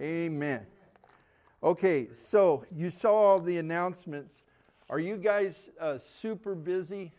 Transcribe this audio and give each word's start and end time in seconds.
Amen. 0.00 0.66
Okay, 1.62 2.08
so 2.10 2.64
you 2.74 2.88
saw 2.88 3.14
all 3.14 3.40
the 3.40 3.58
announcements. 3.58 4.42
Are 4.88 4.98
you 4.98 5.18
guys 5.18 5.68
uh, 5.78 5.98
super 5.98 6.54
busy? 6.54 7.12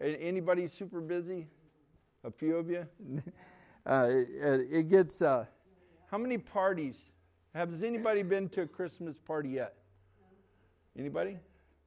Anybody 0.00 0.66
super 0.66 1.00
busy? 1.00 1.46
A 2.24 2.30
few 2.32 2.56
of 2.56 2.68
you? 2.68 2.88
uh, 3.86 4.08
it, 4.10 4.88
gets, 4.88 5.22
uh, 5.22 5.46
how 6.10 6.18
many 6.18 6.38
parties? 6.38 6.96
Has 7.54 7.84
anybody 7.84 8.24
been 8.24 8.48
to 8.50 8.62
a 8.62 8.66
Christmas 8.66 9.16
party 9.16 9.50
yet? 9.50 9.74
Anybody? 10.98 11.36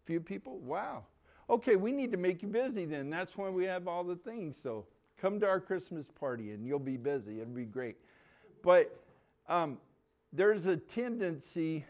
Few 0.05 0.21
people? 0.21 0.59
Wow. 0.59 1.03
Okay, 1.49 1.75
we 1.75 1.91
need 1.91 2.11
to 2.11 2.17
make 2.17 2.41
you 2.41 2.47
busy 2.47 2.85
then. 2.85 3.09
That's 3.09 3.35
why 3.35 3.49
we 3.49 3.65
have 3.65 3.85
all 3.85 4.05
the 4.05 4.15
things. 4.15 4.55
So 4.63 4.85
come 5.19 5.41
to 5.41 5.47
our 5.47 5.59
Christmas 5.59 6.05
party 6.09 6.51
and 6.51 6.65
you'll 6.65 6.79
be 6.79 6.95
busy. 6.95 7.41
It'll 7.41 7.53
be 7.53 7.65
great. 7.65 7.97
But 8.63 8.97
um, 9.49 9.77
there's 10.33 10.65
a 10.65 10.77
tendency 10.77 11.85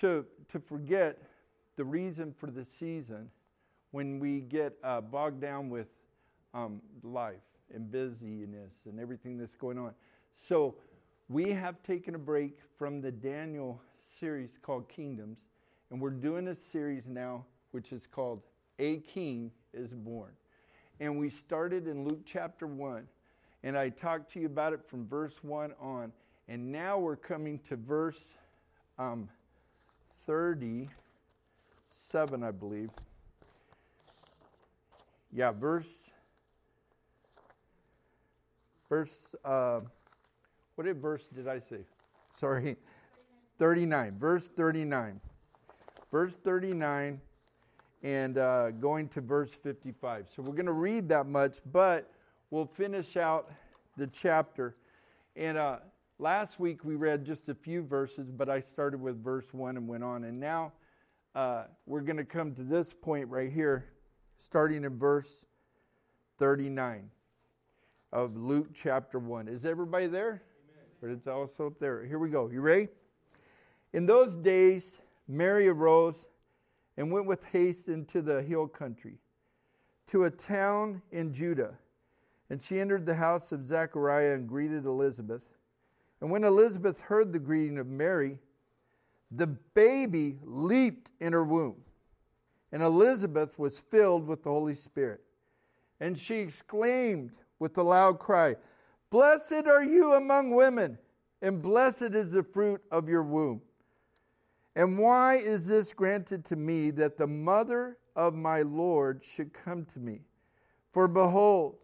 to, 0.00 0.24
to 0.50 0.58
forget 0.58 1.22
the 1.76 1.84
reason 1.84 2.34
for 2.36 2.50
the 2.50 2.64
season 2.64 3.30
when 3.90 4.18
we 4.18 4.40
get 4.40 4.74
uh, 4.82 5.00
bogged 5.00 5.40
down 5.40 5.68
with 5.70 5.88
um, 6.54 6.80
life 7.02 7.36
and 7.74 7.90
busyness 7.90 8.72
and 8.86 8.98
everything 8.98 9.36
that's 9.36 9.54
going 9.54 9.78
on. 9.78 9.92
So 10.32 10.76
we 11.28 11.50
have 11.52 11.82
taken 11.82 12.14
a 12.14 12.18
break 12.18 12.58
from 12.78 13.00
the 13.00 13.12
Daniel 13.12 13.80
series 14.18 14.58
called 14.60 14.88
Kingdoms, 14.88 15.38
and 15.90 16.00
we're 16.00 16.10
doing 16.10 16.48
a 16.48 16.54
series 16.54 17.06
now 17.06 17.44
which 17.70 17.92
is 17.92 18.06
called 18.06 18.42
A 18.78 18.98
King 18.98 19.50
is 19.74 19.92
Born. 19.92 20.32
And 21.00 21.18
we 21.18 21.30
started 21.30 21.86
in 21.86 22.04
Luke 22.04 22.22
chapter 22.24 22.66
1. 22.66 23.06
And 23.62 23.76
I 23.76 23.88
talked 23.88 24.32
to 24.32 24.40
you 24.40 24.46
about 24.46 24.72
it 24.72 24.80
from 24.86 25.06
verse 25.06 25.34
1 25.42 25.74
on. 25.80 26.12
And 26.48 26.72
now 26.72 26.98
we're 26.98 27.16
coming 27.16 27.60
to 27.68 27.76
verse 27.76 28.24
um, 28.98 29.28
37, 30.26 32.42
I 32.42 32.50
believe. 32.50 32.90
Yeah, 35.32 35.52
verse. 35.52 36.10
Verse. 38.88 39.34
Uh, 39.44 39.80
what 40.74 40.84
did 40.84 41.02
verse 41.02 41.24
did 41.34 41.48
I 41.48 41.58
say? 41.58 41.80
Sorry. 42.30 42.76
39. 43.58 44.16
Verse 44.18 44.48
39. 44.48 45.20
Verse 46.10 46.36
39 46.36 47.20
and 48.02 48.38
uh, 48.38 48.70
going 48.70 49.08
to 49.08 49.20
verse 49.20 49.54
55. 49.54 50.26
So 50.34 50.42
we're 50.42 50.52
going 50.52 50.66
to 50.66 50.72
read 50.72 51.08
that 51.08 51.26
much, 51.26 51.58
but 51.72 52.10
we'll 52.50 52.66
finish 52.66 53.16
out 53.16 53.50
the 53.96 54.06
chapter. 54.06 54.76
And 55.36 55.58
uh, 55.58 55.78
last 56.18 56.58
week 56.58 56.84
we 56.84 56.96
read 56.96 57.24
just 57.24 57.48
a 57.48 57.54
few 57.54 57.82
verses, 57.82 58.30
but 58.30 58.48
I 58.48 58.60
started 58.60 59.00
with 59.00 59.22
verse 59.22 59.52
1 59.52 59.76
and 59.76 59.86
went 59.86 60.04
on. 60.04 60.24
And 60.24 60.40
now 60.40 60.72
uh, 61.34 61.64
we're 61.86 62.00
going 62.00 62.16
to 62.16 62.24
come 62.24 62.54
to 62.54 62.62
this 62.62 62.92
point 62.92 63.28
right 63.28 63.50
here, 63.50 63.86
starting 64.38 64.84
in 64.84 64.98
verse 64.98 65.46
39 66.38 67.10
of 68.12 68.36
Luke 68.36 68.68
chapter 68.74 69.18
1. 69.18 69.48
Is 69.48 69.64
everybody 69.64 70.06
there? 70.06 70.42
But 71.00 71.10
it's 71.10 71.28
also 71.28 71.68
up 71.68 71.78
there. 71.78 72.04
Here 72.04 72.18
we 72.18 72.30
go. 72.30 72.50
You 72.50 72.60
ready? 72.60 72.88
In 73.92 74.06
those 74.06 74.34
days, 74.34 74.98
Mary 75.28 75.68
arose 75.68 76.24
and 76.96 77.12
went 77.12 77.26
with 77.26 77.44
haste 77.44 77.88
into 77.88 78.20
the 78.20 78.42
hill 78.42 78.66
country, 78.66 79.18
to 80.08 80.24
a 80.24 80.30
town 80.30 81.00
in 81.12 81.32
Judah. 81.32 81.74
And 82.50 82.60
she 82.60 82.80
entered 82.80 83.06
the 83.06 83.14
house 83.14 83.52
of 83.52 83.64
Zechariah 83.64 84.34
and 84.34 84.48
greeted 84.48 84.86
Elizabeth. 84.86 85.42
And 86.20 86.30
when 86.30 86.44
Elizabeth 86.44 87.00
heard 87.00 87.32
the 87.32 87.38
greeting 87.38 87.78
of 87.78 87.86
Mary, 87.86 88.38
the 89.30 89.46
baby 89.46 90.38
leaped 90.42 91.10
in 91.20 91.32
her 91.32 91.44
womb. 91.44 91.76
And 92.72 92.82
Elizabeth 92.82 93.58
was 93.58 93.78
filled 93.78 94.26
with 94.26 94.42
the 94.42 94.50
Holy 94.50 94.74
Spirit. 94.74 95.20
And 96.00 96.18
she 96.18 96.36
exclaimed 96.36 97.32
with 97.58 97.76
a 97.78 97.82
loud 97.82 98.18
cry, 98.18 98.56
Blessed 99.10 99.66
are 99.66 99.82
you 99.82 100.12
among 100.14 100.50
women, 100.50 100.98
and 101.40 101.62
blessed 101.62 102.14
is 102.14 102.32
the 102.32 102.42
fruit 102.42 102.82
of 102.90 103.08
your 103.08 103.22
womb. 103.22 103.62
And 104.76 104.98
why 104.98 105.36
is 105.36 105.66
this 105.66 105.92
granted 105.92 106.44
to 106.46 106.56
me 106.56 106.90
that 106.92 107.16
the 107.16 107.26
mother 107.26 107.98
of 108.14 108.34
my 108.34 108.62
Lord 108.62 109.24
should 109.24 109.52
come 109.52 109.86
to 109.94 109.98
me? 109.98 110.20
For 110.92 111.08
behold, 111.08 111.78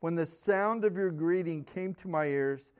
when 0.00 0.14
the 0.14 0.26
sound 0.26 0.84
of 0.84 0.96
your 0.96 1.10
greeting 1.10 1.64
came 1.64 1.94
to 1.94 2.08
my 2.08 2.26
ears, 2.26 2.72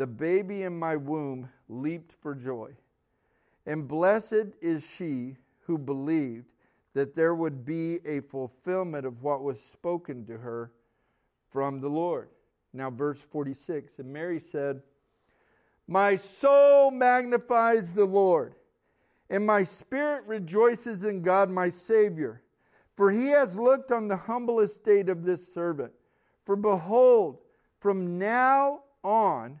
the 0.00 0.06
baby 0.06 0.62
in 0.62 0.78
my 0.78 0.96
womb 0.96 1.46
leaped 1.68 2.14
for 2.22 2.34
joy. 2.34 2.70
And 3.66 3.86
blessed 3.86 4.46
is 4.62 4.82
she 4.82 5.36
who 5.66 5.76
believed 5.76 6.46
that 6.94 7.14
there 7.14 7.34
would 7.34 7.66
be 7.66 7.98
a 8.06 8.20
fulfillment 8.20 9.04
of 9.04 9.22
what 9.22 9.42
was 9.42 9.62
spoken 9.62 10.24
to 10.24 10.38
her 10.38 10.72
from 11.50 11.82
the 11.82 11.90
Lord. 11.90 12.30
Now, 12.72 12.88
verse 12.88 13.20
46 13.20 13.98
And 13.98 14.10
Mary 14.10 14.40
said, 14.40 14.80
My 15.86 16.16
soul 16.16 16.90
magnifies 16.90 17.92
the 17.92 18.06
Lord 18.06 18.54
and 19.28 19.46
my 19.46 19.64
spirit 19.64 20.24
rejoices 20.26 21.04
in 21.04 21.20
God 21.20 21.50
my 21.50 21.68
Savior, 21.68 22.40
for 22.96 23.10
he 23.10 23.26
has 23.26 23.54
looked 23.54 23.92
on 23.92 24.08
the 24.08 24.16
humble 24.16 24.60
estate 24.60 25.10
of 25.10 25.24
this 25.24 25.52
servant. 25.52 25.92
For 26.46 26.56
behold, 26.56 27.36
from 27.80 28.18
now 28.18 28.84
on, 29.04 29.60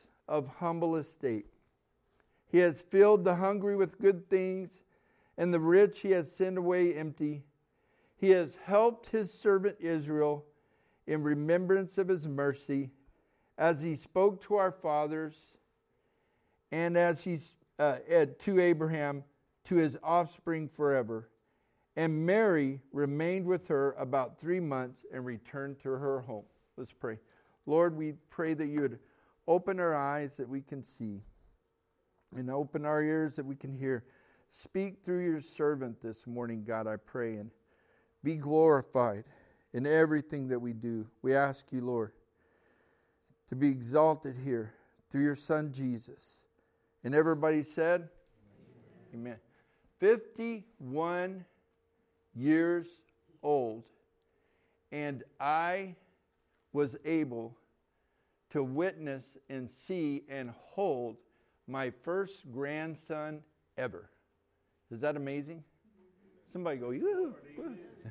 of 0.31 0.47
humble 0.59 0.95
estate. 0.95 1.45
He 2.47 2.59
has 2.59 2.79
filled 2.81 3.25
the 3.25 3.35
hungry 3.35 3.75
with 3.75 3.99
good 3.99 4.29
things, 4.29 4.71
and 5.37 5.53
the 5.53 5.59
rich 5.59 5.99
he 5.99 6.11
has 6.11 6.31
sent 6.31 6.57
away 6.57 6.95
empty. 6.95 7.43
He 8.15 8.29
has 8.29 8.51
helped 8.65 9.07
his 9.07 9.33
servant 9.33 9.75
Israel 9.81 10.45
in 11.05 11.21
remembrance 11.21 11.97
of 11.97 12.07
his 12.07 12.27
mercy, 12.27 12.91
as 13.57 13.81
he 13.81 13.95
spoke 13.97 14.41
to 14.43 14.55
our 14.55 14.71
fathers, 14.71 15.35
and 16.71 16.97
as 16.97 17.21
he 17.21 17.39
uh, 17.77 17.97
to 18.39 18.59
Abraham 18.61 19.25
to 19.65 19.75
his 19.75 19.97
offspring 20.01 20.69
forever. 20.69 21.29
And 21.97 22.25
Mary 22.25 22.79
remained 22.93 23.45
with 23.45 23.67
her 23.67 23.91
about 23.97 24.39
three 24.39 24.61
months 24.61 25.03
and 25.13 25.25
returned 25.25 25.79
to 25.81 25.89
her 25.89 26.21
home. 26.21 26.45
Let's 26.77 26.93
pray. 26.93 27.19
Lord, 27.65 27.97
we 27.97 28.13
pray 28.29 28.53
that 28.53 28.67
you 28.67 28.81
would 28.81 28.99
open 29.47 29.79
our 29.79 29.95
eyes 29.95 30.37
that 30.37 30.47
we 30.47 30.61
can 30.61 30.83
see 30.83 31.21
and 32.35 32.49
open 32.49 32.85
our 32.85 33.01
ears 33.01 33.35
that 33.35 33.45
we 33.45 33.55
can 33.55 33.73
hear. 33.73 34.03
Speak 34.49 35.03
through 35.03 35.23
your 35.23 35.39
servant 35.39 36.01
this 36.01 36.27
morning, 36.27 36.63
God, 36.65 36.87
I 36.87 36.97
pray, 36.97 37.35
and 37.35 37.51
be 38.23 38.35
glorified 38.35 39.23
in 39.73 39.85
everything 39.85 40.49
that 40.49 40.59
we 40.59 40.73
do. 40.73 41.07
We 41.21 41.35
ask 41.35 41.71
you, 41.71 41.81
Lord, 41.81 42.11
to 43.49 43.55
be 43.55 43.69
exalted 43.69 44.35
here 44.43 44.73
through 45.09 45.23
your 45.23 45.35
Son, 45.35 45.71
Jesus. 45.71 46.43
And 47.03 47.15
everybody 47.15 47.63
said, 47.63 48.09
Amen. 49.13 49.35
Amen. 49.35 49.37
51 49.99 51.45
years 52.33 52.87
old, 53.43 53.83
and 54.91 55.23
I 55.39 55.95
was 56.73 56.95
able 57.03 57.57
to 58.51 58.63
witness 58.63 59.23
and 59.49 59.69
see 59.87 60.23
and 60.29 60.51
hold 60.51 61.17
my 61.67 61.89
first 62.03 62.51
grandson 62.51 63.41
ever. 63.77 64.09
Is 64.91 64.99
that 65.01 65.15
amazing? 65.15 65.63
Somebody 66.51 66.77
go, 66.77 66.91
yoo 66.91 67.33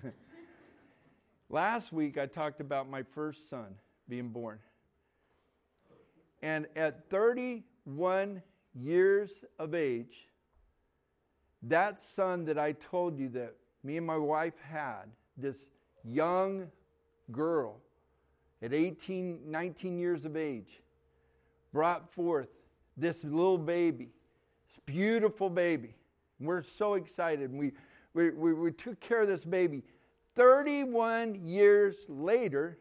Last 1.51 1.93
week 1.93 2.17
I 2.17 2.27
talked 2.27 2.61
about 2.61 2.89
my 2.89 3.03
first 3.03 3.51
son 3.51 3.75
being 4.09 4.29
born. 4.29 4.59
And 6.43 6.67
at 6.75 7.11
31 7.11 8.43
years 8.75 9.31
of 9.59 9.75
age, 9.75 10.29
that 11.63 12.01
son 12.03 12.47
that 12.47 12.59
I 12.59 12.73
told 12.73 13.19
you 13.19 13.29
that 13.31 13.57
me 13.83 13.99
and 13.99 14.07
my 14.07 14.17
wife 14.17 14.55
had, 14.63 15.05
this 15.37 15.57
young 16.03 16.69
girl 17.31 17.77
at 18.63 18.73
18, 18.73 19.41
19 19.47 19.99
years 19.99 20.25
of 20.25 20.37
age, 20.37 20.81
brought 21.73 22.13
forth 22.13 22.49
this 22.97 23.25
little 23.25 23.59
baby 23.59 24.11
This 24.69 24.81
beautiful 24.85 25.49
baby. 25.49 25.95
We're 26.39 26.63
so 26.63 26.95
excited. 26.95 27.53
We, 27.53 27.73
we, 28.15 28.31
we, 28.31 28.53
we 28.53 28.73
took 28.73 28.99
care 29.01 29.21
of 29.21 29.29
this 29.29 29.45
baby. 29.45 29.83
31 30.37 31.35
years 31.45 32.05
later, 32.09 32.79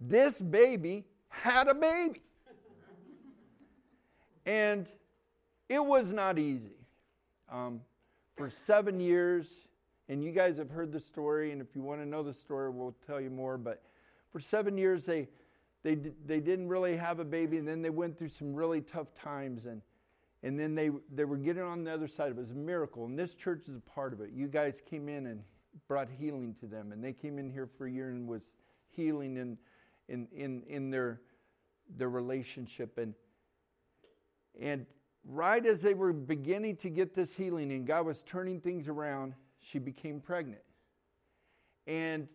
this 0.00 0.38
baby 0.38 1.04
had 1.28 1.68
a 1.68 1.74
baby. 1.74 2.22
and 4.46 4.86
it 5.68 5.84
was 5.84 6.12
not 6.12 6.38
easy. 6.38 6.76
Um, 7.50 7.80
for 8.36 8.50
seven 8.50 9.00
years, 9.00 9.48
and 10.08 10.24
you 10.24 10.32
guys 10.32 10.56
have 10.58 10.70
heard 10.70 10.92
the 10.92 11.00
story, 11.00 11.52
and 11.52 11.60
if 11.60 11.68
you 11.74 11.82
want 11.82 12.00
to 12.00 12.06
know 12.06 12.22
the 12.22 12.32
story, 12.32 12.70
we'll 12.70 12.94
tell 13.06 13.20
you 13.20 13.30
more. 13.30 13.58
But 13.58 13.82
for 14.30 14.40
seven 14.40 14.78
years, 14.78 15.04
they, 15.04 15.28
they, 15.82 15.94
they 15.94 16.40
didn't 16.40 16.68
really 16.68 16.96
have 16.96 17.18
a 17.20 17.24
baby, 17.24 17.58
and 17.58 17.66
then 17.66 17.82
they 17.82 17.90
went 17.90 18.18
through 18.18 18.28
some 18.28 18.54
really 18.54 18.80
tough 18.80 19.12
times. 19.14 19.66
And 19.66 19.82
and 20.42 20.58
then 20.58 20.74
they, 20.74 20.90
they 21.12 21.24
were 21.24 21.36
getting 21.36 21.62
on 21.62 21.84
the 21.84 21.92
other 21.92 22.08
side. 22.08 22.30
Of 22.30 22.38
it 22.38 22.40
was 22.40 22.50
a 22.50 22.54
miracle. 22.54 23.04
And 23.04 23.18
this 23.18 23.34
church 23.34 23.68
is 23.68 23.76
a 23.76 23.90
part 23.90 24.12
of 24.12 24.20
it. 24.20 24.30
You 24.32 24.48
guys 24.48 24.80
came 24.88 25.08
in 25.08 25.26
and 25.26 25.42
brought 25.86 26.08
healing 26.08 26.54
to 26.60 26.66
them. 26.66 26.92
And 26.92 27.04
they 27.04 27.12
came 27.12 27.38
in 27.38 27.50
here 27.50 27.66
for 27.66 27.86
a 27.86 27.90
year 27.90 28.08
and 28.08 28.26
was 28.26 28.42
healing 28.88 29.36
in, 29.36 29.58
in, 30.08 30.26
in, 30.32 30.62
in 30.66 30.90
their, 30.90 31.20
their 31.96 32.08
relationship. 32.08 32.96
And, 32.96 33.14
and 34.58 34.86
right 35.24 35.64
as 35.64 35.82
they 35.82 35.92
were 35.92 36.14
beginning 36.14 36.76
to 36.76 36.88
get 36.88 37.14
this 37.14 37.34
healing 37.34 37.70
and 37.72 37.86
God 37.86 38.06
was 38.06 38.22
turning 38.22 38.60
things 38.60 38.88
around, 38.88 39.34
she 39.58 39.78
became 39.78 40.20
pregnant. 40.20 40.62
And 41.86 42.28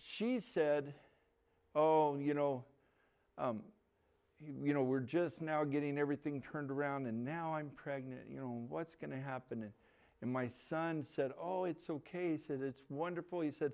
she 0.00 0.40
said, 0.40 0.94
Oh, 1.74 2.16
you 2.16 2.34
know, 2.34 2.64
um, 3.36 3.60
you 4.62 4.72
know, 4.72 4.82
we're 4.82 5.00
just 5.00 5.40
now 5.40 5.64
getting 5.64 5.98
everything 5.98 6.40
turned 6.40 6.70
around, 6.70 7.06
and 7.06 7.24
now 7.24 7.54
I'm 7.54 7.70
pregnant. 7.70 8.22
You 8.30 8.40
know, 8.40 8.66
what's 8.68 8.94
going 8.94 9.10
to 9.10 9.20
happen? 9.20 9.62
And, 9.62 9.72
and 10.22 10.32
my 10.32 10.48
son 10.68 11.04
said, 11.04 11.32
Oh, 11.40 11.64
it's 11.64 11.90
okay. 11.90 12.32
He 12.32 12.38
said, 12.38 12.60
It's 12.62 12.82
wonderful. 12.88 13.40
He 13.40 13.50
said, 13.50 13.72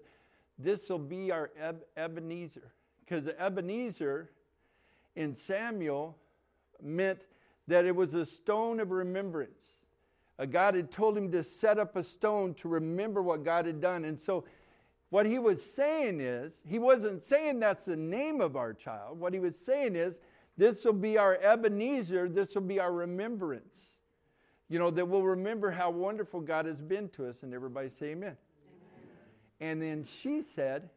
This 0.58 0.88
will 0.88 0.98
be 0.98 1.30
our 1.30 1.50
Eb- 1.58 1.84
Ebenezer. 1.96 2.72
Because 3.00 3.28
Ebenezer 3.38 4.30
in 5.16 5.34
Samuel 5.34 6.16
meant 6.82 7.20
that 7.68 7.84
it 7.84 7.94
was 7.94 8.14
a 8.14 8.26
stone 8.26 8.80
of 8.80 8.90
remembrance. 8.90 9.60
God 10.50 10.74
had 10.74 10.90
told 10.90 11.16
him 11.16 11.30
to 11.30 11.44
set 11.44 11.78
up 11.78 11.94
a 11.96 12.02
stone 12.02 12.54
to 12.54 12.68
remember 12.68 13.22
what 13.22 13.44
God 13.44 13.66
had 13.66 13.80
done. 13.80 14.04
And 14.04 14.18
so, 14.20 14.44
what 15.10 15.26
he 15.26 15.38
was 15.38 15.62
saying 15.62 16.20
is, 16.20 16.54
he 16.66 16.78
wasn't 16.78 17.22
saying 17.22 17.60
that's 17.60 17.84
the 17.84 17.96
name 17.96 18.40
of 18.40 18.56
our 18.56 18.72
child. 18.72 19.20
What 19.20 19.32
he 19.32 19.38
was 19.38 19.54
saying 19.64 19.96
is, 19.96 20.18
this 20.56 20.84
will 20.84 20.92
be 20.92 21.18
our 21.18 21.36
Ebenezer. 21.36 22.28
This 22.28 22.54
will 22.54 22.62
be 22.62 22.80
our 22.80 22.92
remembrance. 22.92 23.92
You 24.68 24.78
know, 24.78 24.90
that 24.90 25.06
we'll 25.06 25.22
remember 25.22 25.70
how 25.70 25.90
wonderful 25.90 26.40
God 26.40 26.66
has 26.66 26.80
been 26.80 27.08
to 27.10 27.26
us. 27.26 27.42
And 27.42 27.52
everybody 27.52 27.90
say 27.90 28.06
amen. 28.06 28.36
amen. 28.36 28.36
And 29.60 29.82
then 29.82 30.04
she 30.04 30.42
said, 30.42 30.90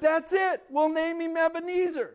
That's 0.00 0.32
it. 0.32 0.62
We'll 0.70 0.88
name 0.88 1.20
him 1.20 1.36
Ebenezer. 1.36 2.14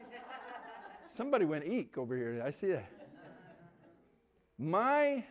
Somebody 1.16 1.44
went 1.44 1.64
eek 1.64 1.96
over 1.96 2.16
here. 2.16 2.42
I 2.44 2.50
see 2.50 2.68
that. 2.68 2.88
My 4.58 5.24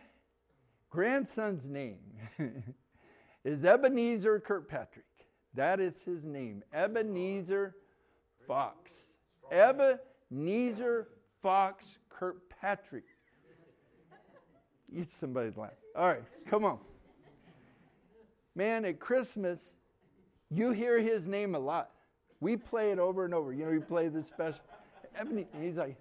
grandson's 0.90 1.66
name 1.66 1.98
is 3.44 3.64
Ebenezer 3.64 4.40
Kirkpatrick. 4.40 5.05
That 5.56 5.80
is 5.80 5.94
his 6.04 6.22
name. 6.24 6.62
Ebenezer 6.72 7.74
Fox. 8.46 8.90
Ebenezer. 9.50 11.08
Fox 11.42 11.84
Kirkpatrick. 12.08 13.04
Somebody's 15.20 15.56
laugh. 15.56 15.70
All 15.94 16.08
right, 16.08 16.24
come 16.50 16.64
on. 16.64 16.78
Man, 18.56 18.84
at 18.84 18.98
Christmas, 18.98 19.76
you 20.50 20.72
hear 20.72 21.00
his 21.00 21.26
name 21.26 21.54
a 21.54 21.58
lot. 21.60 21.90
We 22.40 22.56
play 22.56 22.90
it 22.90 22.98
over 22.98 23.24
and 23.24 23.32
over. 23.32 23.52
You 23.52 23.66
know, 23.66 23.70
we 23.70 23.78
play 23.78 24.08
the 24.08 24.24
special. 24.24 24.58
Ebenezer, 25.16 25.46
he's 25.60 25.76
like, 25.76 25.96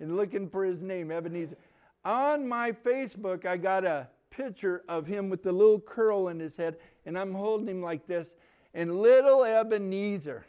and 0.00 0.16
looking 0.16 0.48
for 0.48 0.64
his 0.64 0.82
name, 0.82 1.12
Ebenezer. 1.12 1.56
On 2.04 2.46
my 2.48 2.72
Facebook, 2.72 3.46
I 3.46 3.56
got 3.56 3.84
a 3.84 4.08
picture 4.30 4.82
of 4.88 5.06
him 5.06 5.30
with 5.30 5.44
the 5.44 5.52
little 5.52 5.78
curl 5.78 6.26
in 6.26 6.40
his 6.40 6.56
head, 6.56 6.76
and 7.06 7.16
I'm 7.16 7.34
holding 7.34 7.68
him 7.68 7.82
like 7.82 8.06
this. 8.08 8.34
And 8.78 9.00
little 9.02 9.42
Ebenezer, 9.42 10.46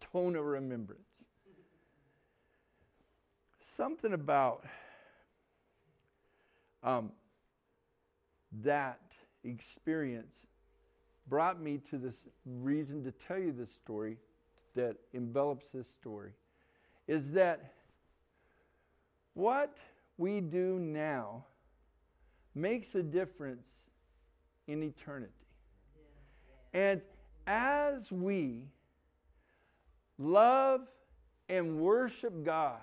stone 0.00 0.34
of 0.34 0.46
remembrance 0.46 1.04
something 3.76 4.14
about 4.14 4.64
um, 6.82 7.10
that 8.62 9.00
experience 9.44 10.34
brought 11.28 11.60
me 11.60 11.80
to 11.90 11.98
this 11.98 12.14
reason 12.46 13.04
to 13.04 13.12
tell 13.12 13.38
you 13.38 13.52
this 13.52 13.72
story 13.74 14.16
that 14.74 14.96
envelops 15.12 15.66
this 15.68 15.88
story 15.88 16.32
is 17.06 17.32
that 17.32 17.72
what 19.34 19.76
we 20.16 20.40
do 20.40 20.78
now 20.78 21.44
makes 22.54 22.94
a 22.94 23.02
difference 23.02 23.66
in 24.66 24.82
eternity. 24.82 25.32
And 26.72 27.02
as 27.46 28.10
we 28.10 28.62
love 30.18 30.82
and 31.48 31.78
worship 31.78 32.44
God 32.44 32.80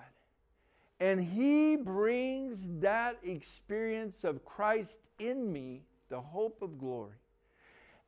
and 1.02 1.20
He 1.20 1.74
brings 1.74 2.58
that 2.80 3.18
experience 3.24 4.22
of 4.22 4.44
Christ 4.44 5.00
in 5.18 5.52
me, 5.52 5.82
the 6.08 6.20
hope 6.20 6.62
of 6.62 6.78
glory. 6.78 7.16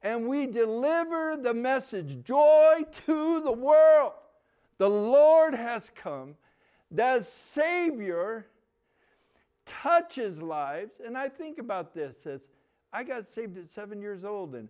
And 0.00 0.28
we 0.28 0.46
deliver 0.46 1.36
the 1.36 1.54
message 1.54 2.22
joy 2.22 2.84
to 3.06 3.40
the 3.40 3.50
world. 3.52 4.12
The 4.78 4.88
Lord 4.88 5.54
has 5.54 5.90
come. 5.92 6.36
The 6.88 7.26
Savior 7.52 8.46
touches 9.66 10.40
lives. 10.40 11.00
And 11.04 11.18
I 11.18 11.28
think 11.28 11.58
about 11.58 11.94
this 11.94 12.14
as 12.26 12.42
I 12.92 13.02
got 13.02 13.26
saved 13.26 13.58
at 13.58 13.68
seven 13.70 14.00
years 14.00 14.24
old, 14.24 14.54
and 14.54 14.68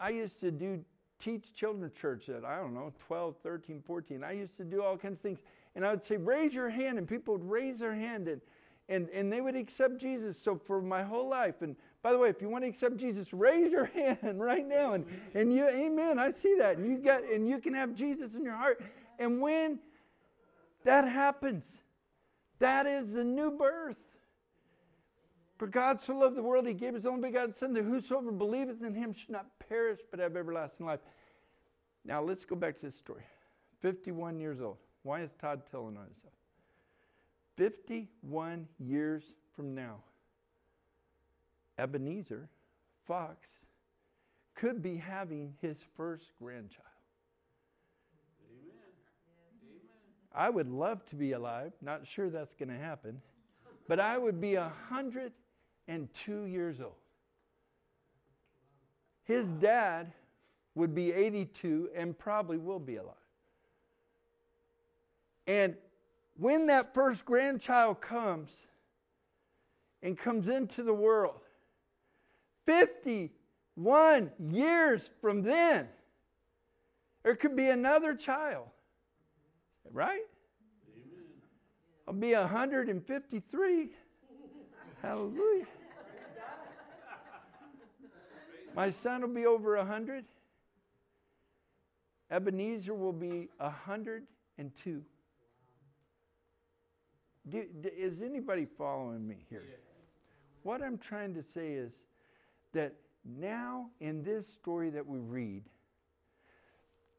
I 0.00 0.08
used 0.08 0.40
to 0.40 0.50
do 0.50 0.82
teach 1.22 1.54
children's 1.54 1.92
church 1.94 2.28
at, 2.28 2.44
I 2.44 2.56
don't 2.56 2.74
know, 2.74 2.92
12, 3.06 3.36
13, 3.42 3.82
14. 3.86 4.24
I 4.24 4.32
used 4.32 4.56
to 4.56 4.64
do 4.64 4.82
all 4.82 4.96
kinds 4.96 5.18
of 5.18 5.20
things. 5.20 5.38
And 5.74 5.86
I 5.86 5.90
would 5.90 6.04
say, 6.04 6.16
raise 6.16 6.54
your 6.54 6.68
hand, 6.68 6.98
and 6.98 7.08
people 7.08 7.34
would 7.34 7.48
raise 7.48 7.78
their 7.78 7.94
hand 7.94 8.28
and, 8.28 8.40
and, 8.88 9.08
and 9.10 9.32
they 9.32 9.40
would 9.40 9.56
accept 9.56 9.98
Jesus. 9.98 10.38
So 10.38 10.56
for 10.56 10.82
my 10.82 11.02
whole 11.02 11.28
life, 11.28 11.62
and 11.62 11.76
by 12.02 12.12
the 12.12 12.18
way, 12.18 12.28
if 12.28 12.42
you 12.42 12.48
want 12.48 12.64
to 12.64 12.68
accept 12.68 12.96
Jesus, 12.96 13.32
raise 13.32 13.70
your 13.70 13.84
hand 13.94 14.40
right 14.40 14.66
now. 14.66 14.94
And, 14.94 15.06
and 15.34 15.52
you, 15.52 15.68
amen, 15.68 16.18
I 16.18 16.32
see 16.32 16.56
that. 16.58 16.76
And 16.78 16.86
you 16.86 16.98
got, 16.98 17.24
and 17.24 17.48
you 17.48 17.58
can 17.58 17.74
have 17.74 17.94
Jesus 17.94 18.34
in 18.34 18.44
your 18.44 18.56
heart. 18.56 18.82
And 19.18 19.40
when 19.40 19.78
that 20.84 21.06
happens, 21.06 21.64
that 22.58 22.86
is 22.86 23.12
the 23.12 23.24
new 23.24 23.52
birth. 23.52 23.96
For 25.62 25.68
God 25.68 26.00
so 26.00 26.16
loved 26.16 26.34
the 26.34 26.42
world, 26.42 26.66
he 26.66 26.74
gave 26.74 26.94
his 26.94 27.06
only 27.06 27.28
begotten 27.28 27.54
Son, 27.54 27.72
that 27.74 27.84
whosoever 27.84 28.32
believeth 28.32 28.82
in 28.82 28.94
him 28.94 29.12
should 29.12 29.30
not 29.30 29.46
perish, 29.68 30.00
but 30.10 30.18
have 30.18 30.36
everlasting 30.36 30.86
life. 30.86 30.98
Now 32.04 32.20
let's 32.20 32.44
go 32.44 32.56
back 32.56 32.80
to 32.80 32.86
this 32.86 32.96
story. 32.96 33.22
51 33.78 34.40
years 34.40 34.60
old. 34.60 34.78
Why 35.04 35.20
is 35.20 35.30
Todd 35.40 35.62
telling 35.70 35.96
on 35.96 36.06
himself? 36.06 36.32
51 37.58 38.66
years 38.80 39.22
from 39.54 39.72
now, 39.72 39.98
Ebenezer 41.78 42.48
Fox 43.06 43.46
could 44.56 44.82
be 44.82 44.96
having 44.96 45.54
his 45.62 45.76
first 45.96 46.32
grandchild. 46.40 46.88
Amen. 48.50 48.92
I 50.34 50.50
would 50.50 50.68
love 50.68 51.08
to 51.10 51.14
be 51.14 51.30
alive. 51.30 51.70
Not 51.80 52.04
sure 52.04 52.30
that's 52.30 52.56
going 52.56 52.70
to 52.70 52.76
happen. 52.76 53.22
But 53.86 54.00
I 54.00 54.18
would 54.18 54.40
be 54.40 54.56
102 55.86 56.44
years 56.44 56.80
old. 56.80 56.92
His 59.24 59.46
dad 59.60 60.12
would 60.74 60.94
be 60.94 61.12
82 61.12 61.90
and 61.94 62.18
probably 62.18 62.56
will 62.58 62.78
be 62.78 62.96
alive. 62.96 63.14
And 65.46 65.76
when 66.36 66.66
that 66.68 66.94
first 66.94 67.24
grandchild 67.24 68.00
comes 68.00 68.50
and 70.02 70.16
comes 70.16 70.48
into 70.48 70.82
the 70.82 70.94
world, 70.94 71.40
51 72.66 74.30
years 74.50 75.02
from 75.20 75.42
then, 75.42 75.88
there 77.22 77.36
could 77.36 77.54
be 77.54 77.68
another 77.68 78.14
child. 78.14 78.66
Right? 79.92 80.22
Amen. 80.94 81.24
I'll 82.08 82.14
be 82.14 82.32
153. 82.32 83.90
Hallelujah. 85.02 85.66
My 88.74 88.90
son 88.90 89.20
will 89.20 89.28
be 89.28 89.44
over 89.44 89.76
100. 89.76 90.24
Ebenezer 92.30 92.94
will 92.94 93.12
be 93.12 93.48
102. 93.58 95.02
Do, 97.48 97.66
is 97.84 98.22
anybody 98.22 98.66
following 98.78 99.26
me 99.26 99.44
here? 99.50 99.64
what 100.62 100.80
I'm 100.80 100.96
trying 100.96 101.34
to 101.34 101.42
say 101.42 101.72
is 101.72 101.92
that 102.72 102.94
now 103.24 103.90
in 104.00 104.22
this 104.22 104.46
story 104.46 104.90
that 104.90 105.06
we 105.06 105.18
read, 105.18 105.64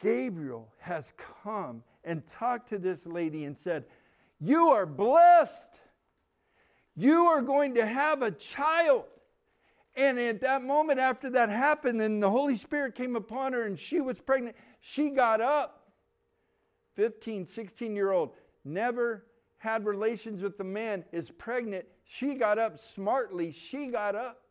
Gabriel 0.02 0.70
has 0.80 1.14
come 1.44 1.84
and 2.04 2.26
talked 2.28 2.70
to 2.70 2.78
this 2.78 3.06
lady 3.06 3.46
and 3.46 3.58
said, 3.58 3.86
You 4.40 4.70
are 4.70 4.86
blessed. 4.86 5.80
You 6.96 7.26
are 7.26 7.42
going 7.42 7.76
to 7.76 7.86
have 7.86 8.22
a 8.22 8.32
child. 8.32 9.06
And 9.96 10.20
at 10.20 10.42
that 10.42 10.64
moment, 10.64 11.00
after 11.00 11.30
that 11.32 11.50
happened, 11.50 12.02
and 12.02 12.22
the 12.22 12.30
Holy 12.30 12.58
Spirit 12.58 12.96
came 12.96 13.16
upon 13.16 13.54
her 13.54 13.64
and 13.64 13.80
she 13.80 14.02
was 14.02 14.20
pregnant, 14.20 14.56
she 14.80 15.10
got 15.10 15.42
up. 15.42 15.92
15, 16.96 17.46
16 17.46 17.96
year 17.96 18.12
old, 18.12 18.32
never 18.64 19.26
had 19.58 19.86
relations 19.86 20.42
with 20.42 20.58
the 20.58 20.64
man, 20.64 21.04
is 21.12 21.32
pregnant. 21.32 21.86
She 22.06 22.36
got 22.36 22.60
up 22.60 22.80
smartly. 22.80 23.52
She 23.52 23.88
got 23.88 24.16
up 24.16 24.42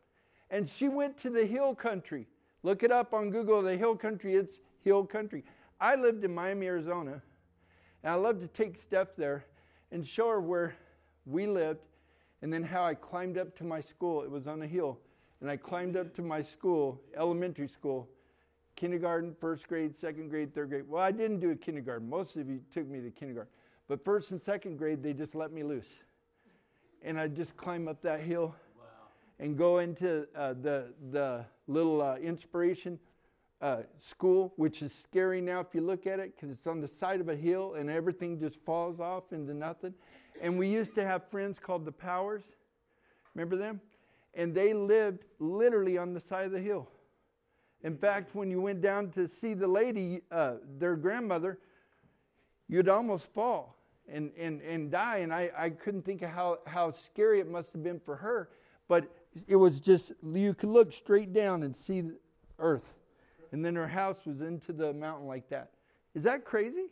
and 0.49 0.67
she 0.67 0.89
went 0.89 1.17
to 1.19 1.29
the 1.29 1.45
hill 1.45 1.73
country. 1.75 2.27
Look 2.63 2.83
it 2.83 2.91
up 2.91 3.13
on 3.13 3.29
Google, 3.29 3.61
the 3.61 3.77
hill 3.77 3.95
country. 3.95 4.35
It's 4.35 4.59
hill 4.83 5.05
country. 5.05 5.43
I 5.79 5.95
lived 5.95 6.23
in 6.23 6.33
Miami, 6.33 6.67
Arizona, 6.67 7.21
and 8.03 8.11
I 8.13 8.15
love 8.15 8.39
to 8.39 8.47
take 8.47 8.77
Steph 8.77 9.15
there 9.17 9.45
and 9.91 10.05
show 10.05 10.29
her 10.29 10.41
where 10.41 10.75
we 11.25 11.47
lived 11.47 11.81
and 12.43 12.51
then 12.51 12.61
how 12.61 12.83
I 12.83 12.93
climbed 12.93 13.37
up 13.37 13.55
to 13.59 13.63
my 13.63 13.79
school. 13.79 14.21
It 14.21 14.29
was 14.29 14.47
on 14.47 14.61
a 14.61 14.67
hill. 14.67 14.99
And 15.39 15.49
I 15.49 15.55
climbed 15.55 15.95
up 15.95 16.13
to 16.15 16.21
my 16.21 16.41
school, 16.41 17.01
elementary 17.15 17.69
school, 17.69 18.09
kindergarten, 18.75 19.33
first 19.39 19.65
grade, 19.69 19.95
second 19.95 20.29
grade, 20.29 20.53
third 20.53 20.69
grade. 20.69 20.83
Well, 20.85 21.01
I 21.01 21.11
didn't 21.11 21.39
do 21.39 21.51
a 21.51 21.55
kindergarten. 21.55 22.09
Most 22.09 22.35
of 22.35 22.49
you 22.49 22.59
took 22.73 22.85
me 22.85 22.99
to 22.99 23.11
kindergarten. 23.11 23.49
But 23.87 24.03
first 24.03 24.31
and 24.31 24.41
second 24.41 24.77
grade, 24.77 25.01
they 25.01 25.13
just 25.13 25.35
let 25.35 25.53
me 25.53 25.63
loose. 25.63 25.87
And 27.01 27.17
I 27.17 27.29
just 27.29 27.55
climb 27.55 27.87
up 27.87 28.01
that 28.01 28.19
hill 28.19 28.53
and 29.39 29.57
go 29.57 29.79
into 29.79 30.27
uh, 30.35 30.53
the, 30.61 30.87
the 31.11 31.45
little 31.67 32.01
uh, 32.01 32.17
inspiration 32.17 32.99
uh, 33.61 33.83
school, 34.05 34.51
which 34.57 34.81
is 34.81 34.93
scary 34.93 35.39
now 35.39 35.61
if 35.61 35.67
you 35.73 35.79
look 35.79 36.05
at 36.05 36.19
it 36.19 36.35
because 36.35 36.53
it's 36.53 36.67
on 36.67 36.81
the 36.81 36.89
side 36.89 37.21
of 37.21 37.29
a 37.29 37.35
hill 37.37 37.75
and 37.75 37.89
everything 37.89 38.37
just 38.37 38.57
falls 38.65 38.99
off 38.99 39.31
into 39.31 39.53
nothing. 39.53 39.93
And 40.41 40.57
we 40.57 40.67
used 40.67 40.95
to 40.95 41.05
have 41.05 41.29
friends 41.29 41.59
called 41.59 41.85
the 41.85 41.91
Powers. 41.91 42.43
Remember 43.35 43.55
them? 43.55 43.81
And 44.33 44.53
they 44.53 44.73
lived 44.73 45.25
literally 45.39 45.97
on 45.97 46.13
the 46.13 46.19
side 46.19 46.45
of 46.45 46.51
the 46.51 46.59
hill. 46.59 46.87
In 47.83 47.97
fact, 47.97 48.33
when 48.33 48.49
you 48.49 48.61
went 48.61 48.81
down 48.81 49.09
to 49.11 49.27
see 49.27 49.53
the 49.53 49.67
lady, 49.67 50.21
uh, 50.31 50.55
their 50.79 50.95
grandmother, 50.95 51.59
you'd 52.67 52.89
almost 52.89 53.25
fall 53.33 53.77
and, 54.07 54.31
and, 54.37 54.61
and 54.61 54.89
die. 54.89 55.17
And 55.17 55.33
I, 55.33 55.51
I 55.57 55.69
couldn't 55.69 56.03
think 56.03 56.21
of 56.21 56.29
how, 56.29 56.59
how 56.65 56.91
scary 56.91 57.39
it 57.39 57.49
must 57.49 57.73
have 57.73 57.83
been 57.83 57.99
for 57.99 58.15
her. 58.15 58.49
But 58.87 59.05
it 59.47 59.55
was 59.55 59.79
just, 59.79 60.13
you 60.23 60.53
could 60.53 60.69
look 60.69 60.93
straight 60.93 61.33
down 61.33 61.63
and 61.63 61.75
see 61.75 62.01
the 62.01 62.17
earth. 62.59 62.93
And 63.51 63.63
then 63.63 63.75
her 63.75 63.87
house 63.87 64.25
was 64.25 64.41
into 64.41 64.73
the 64.73 64.93
mountain 64.93 65.27
like 65.27 65.49
that. 65.49 65.71
Is 66.15 66.23
that 66.23 66.45
crazy? 66.45 66.87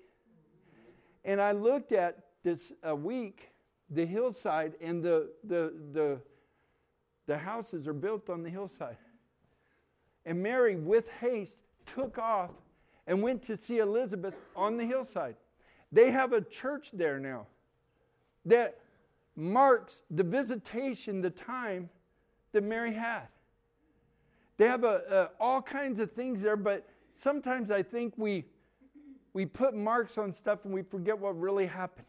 And 1.23 1.41
I 1.41 1.51
looked 1.53 1.91
at 1.91 2.17
this 2.43 2.71
week, 2.95 3.51
the 3.89 4.05
hillside, 4.05 4.73
and 4.81 5.03
the, 5.03 5.29
the, 5.43 5.73
the, 5.91 6.19
the 7.27 7.37
houses 7.37 7.87
are 7.87 7.93
built 7.93 8.29
on 8.29 8.43
the 8.43 8.49
hillside. 8.49 8.97
And 10.25 10.41
Mary, 10.41 10.75
with 10.75 11.09
haste, 11.19 11.57
took 11.85 12.17
off 12.17 12.51
and 13.07 13.21
went 13.21 13.43
to 13.43 13.57
see 13.57 13.79
Elizabeth 13.79 14.35
on 14.55 14.77
the 14.77 14.85
hillside. 14.85 15.35
They 15.91 16.11
have 16.11 16.33
a 16.33 16.41
church 16.41 16.89
there 16.93 17.19
now 17.19 17.47
that 18.45 18.79
marks 19.35 20.03
the 20.09 20.23
visitation, 20.23 21.21
the 21.21 21.29
time 21.29 21.89
that 22.51 22.63
Mary 22.63 22.93
had. 22.93 23.27
They 24.57 24.67
have 24.67 24.83
a, 24.83 25.29
a, 25.39 25.43
all 25.43 25.61
kinds 25.61 25.99
of 25.99 26.11
things 26.11 26.41
there, 26.41 26.55
but 26.55 26.87
sometimes 27.21 27.71
I 27.71 27.81
think 27.81 28.13
we, 28.17 28.45
we 29.33 29.45
put 29.45 29.73
marks 29.73 30.17
on 30.17 30.33
stuff 30.33 30.59
and 30.65 30.73
we 30.73 30.83
forget 30.83 31.17
what 31.17 31.39
really 31.39 31.65
happened. 31.65 32.05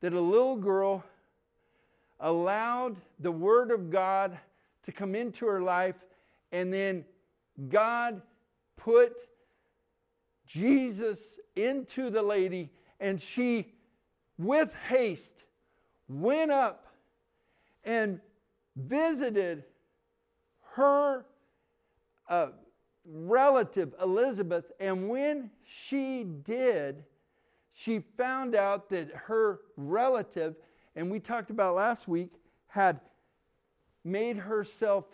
That 0.00 0.12
a 0.12 0.20
little 0.20 0.56
girl 0.56 1.04
allowed 2.18 2.96
the 3.18 3.32
Word 3.32 3.70
of 3.70 3.90
God 3.90 4.38
to 4.84 4.92
come 4.92 5.14
into 5.14 5.46
her 5.46 5.60
life, 5.60 5.96
and 6.52 6.72
then 6.72 7.04
God 7.68 8.22
put 8.76 9.14
Jesus 10.46 11.18
into 11.54 12.10
the 12.10 12.22
lady 12.22 12.70
and 13.00 13.20
she, 13.20 13.72
with 14.38 14.74
haste, 14.88 15.44
went 16.08 16.50
up 16.50 16.86
and 17.84 18.20
visited 18.76 19.64
her 20.74 21.24
uh, 22.28 22.48
relative 23.04 23.94
Elizabeth. 24.00 24.70
And 24.78 25.08
when 25.08 25.50
she 25.66 26.24
did, 26.24 27.04
she 27.72 28.00
found 28.16 28.54
out 28.54 28.88
that 28.90 29.10
her 29.14 29.60
relative, 29.76 30.56
and 30.96 31.10
we 31.10 31.20
talked 31.20 31.50
about 31.50 31.74
last 31.74 32.08
week, 32.08 32.32
had 32.66 33.00
made 34.04 34.36
herself 34.36 35.04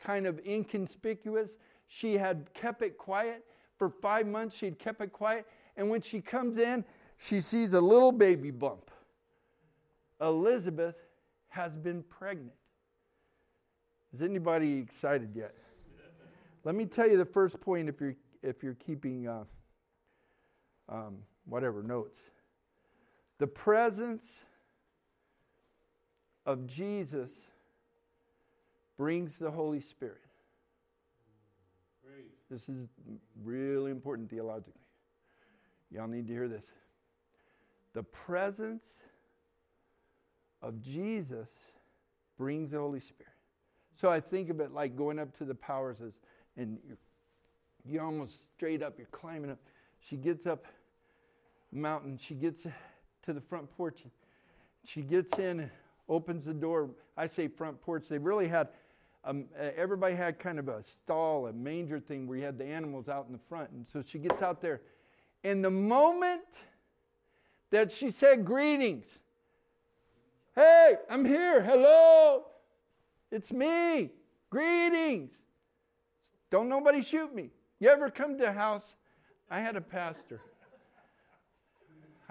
kind 0.00 0.26
of 0.26 0.40
inconspicuous. 0.46 1.56
She 1.86 2.14
had 2.14 2.52
kept 2.54 2.82
it 2.82 2.98
quiet. 2.98 3.44
For 3.76 3.88
five 3.88 4.26
months, 4.26 4.56
she'd 4.56 4.78
kept 4.78 5.00
it 5.00 5.12
quiet. 5.12 5.46
And 5.76 5.88
when 5.88 6.00
she 6.00 6.20
comes 6.20 6.58
in, 6.58 6.84
she 7.18 7.40
sees 7.40 7.72
a 7.72 7.80
little 7.80 8.12
baby 8.12 8.50
bump. 8.50 8.90
Elizabeth 10.20 10.96
has 11.48 11.76
been 11.76 12.02
pregnant. 12.02 12.52
Is 14.12 14.22
anybody 14.22 14.78
excited 14.78 15.30
yet? 15.34 15.54
Let 16.64 16.74
me 16.74 16.86
tell 16.86 17.08
you 17.08 17.16
the 17.16 17.24
first 17.24 17.60
point 17.60 17.88
if 17.88 18.00
you're, 18.00 18.14
if 18.42 18.62
you're 18.62 18.74
keeping 18.74 19.26
uh, 19.26 19.44
um, 20.88 21.18
whatever 21.44 21.82
notes. 21.82 22.18
The 23.38 23.46
presence 23.46 24.24
of 26.46 26.66
Jesus 26.66 27.30
brings 28.96 29.38
the 29.38 29.50
Holy 29.50 29.80
Spirit. 29.80 30.18
This 32.50 32.68
is 32.68 32.86
really 33.42 33.90
important 33.90 34.28
theologically. 34.28 34.74
Y'all 35.90 36.06
need 36.06 36.26
to 36.26 36.32
hear 36.34 36.48
this. 36.48 36.66
The 37.94 38.02
presence 38.02 38.84
of 40.60 40.80
Jesus 40.82 41.48
brings 42.36 42.72
the 42.72 42.78
Holy 42.78 43.00
Spirit. 43.00 43.32
So 43.98 44.10
I 44.10 44.20
think 44.20 44.50
of 44.50 44.60
it 44.60 44.72
like 44.72 44.96
going 44.96 45.18
up 45.18 45.36
to 45.38 45.44
the 45.44 45.54
powers 45.54 46.00
as, 46.00 46.12
and 46.56 46.78
you're, 46.86 46.98
you're 47.86 48.04
almost 48.04 48.52
straight 48.54 48.82
up, 48.82 48.94
you're 48.98 49.06
climbing 49.08 49.50
up. 49.50 49.58
She 49.98 50.16
gets 50.16 50.46
up 50.46 50.66
mountain, 51.72 52.18
she 52.18 52.34
gets 52.34 52.62
to 52.62 53.32
the 53.32 53.40
front 53.40 53.74
porch, 53.76 54.04
she 54.84 55.02
gets 55.02 55.38
in 55.38 55.70
opens 56.08 56.44
the 56.44 56.54
door. 56.54 56.90
I 57.16 57.26
say 57.26 57.48
front 57.48 57.80
porch. 57.80 58.04
They 58.08 58.18
really 58.18 58.48
had, 58.48 58.68
um, 59.24 59.46
everybody 59.76 60.14
had 60.14 60.38
kind 60.38 60.58
of 60.58 60.68
a 60.68 60.82
stall, 60.84 61.46
a 61.46 61.52
manger 61.52 62.00
thing 62.00 62.26
where 62.26 62.38
you 62.38 62.44
had 62.44 62.58
the 62.58 62.66
animals 62.66 63.08
out 63.08 63.26
in 63.26 63.32
the 63.32 63.40
front. 63.48 63.70
And 63.70 63.86
so 63.86 64.02
she 64.02 64.18
gets 64.18 64.42
out 64.42 64.60
there 64.60 64.80
And 65.44 65.64
the 65.64 65.70
moment 65.70 66.42
that 67.70 67.90
she 67.90 68.10
said 68.10 68.44
greetings, 68.44 69.06
hey, 70.54 70.94
I'm 71.10 71.24
here, 71.24 71.62
hello, 71.62 72.44
it's 73.30 73.50
me, 73.50 74.10
greetings. 74.50 75.32
Don't 76.50 76.68
nobody 76.68 77.02
shoot 77.02 77.34
me. 77.34 77.50
You 77.80 77.88
ever 77.88 78.10
come 78.10 78.38
to 78.38 78.48
a 78.48 78.52
house? 78.52 78.94
I 79.50 79.60
had 79.60 79.74
a 79.74 79.80
pastor. 79.80 80.40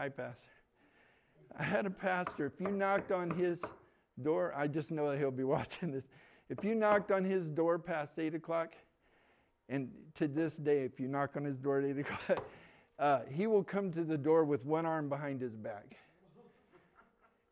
Hi, 0.01 0.09
Pastor. 0.09 0.49
I 1.59 1.63
had 1.63 1.85
a 1.85 1.91
pastor. 1.91 2.47
If 2.47 2.59
you 2.59 2.71
knocked 2.71 3.11
on 3.11 3.29
his 3.29 3.59
door, 4.23 4.51
I 4.57 4.65
just 4.65 4.89
know 4.89 5.11
that 5.11 5.19
he'll 5.19 5.29
be 5.29 5.43
watching 5.57 5.91
this. 5.91 6.05
If 6.49 6.63
you 6.63 6.73
knocked 6.73 7.11
on 7.11 7.23
his 7.23 7.47
door 7.47 7.77
past 7.77 8.17
8 8.17 8.33
o'clock, 8.33 8.71
and 9.69 9.91
to 10.15 10.27
this 10.27 10.53
day, 10.53 10.85
if 10.85 10.99
you 10.99 11.07
knock 11.07 11.37
on 11.37 11.43
his 11.45 11.55
door 11.55 11.81
at 11.81 11.85
8 11.85 11.99
o'clock, 11.99 12.43
uh, 12.97 13.19
he 13.29 13.45
will 13.45 13.63
come 13.63 13.93
to 13.93 14.03
the 14.03 14.17
door 14.17 14.43
with 14.43 14.65
one 14.65 14.87
arm 14.87 15.07
behind 15.07 15.39
his 15.39 15.55
back. 15.55 15.95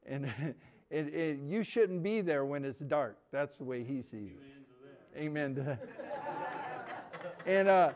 And 0.07 0.25
it, 0.89 1.13
it, 1.13 1.39
you 1.47 1.61
shouldn't 1.61 2.01
be 2.01 2.21
there 2.21 2.45
when 2.45 2.65
it's 2.65 2.79
dark. 2.79 3.19
That's 3.31 3.57
the 3.57 3.63
way 3.63 3.83
he 3.83 4.01
sees 4.01 4.31
it. 4.31 5.19
Amen 5.19 5.53
to 5.53 5.61
that. 5.61 5.87
and 7.45 7.67
uh, 7.67 7.91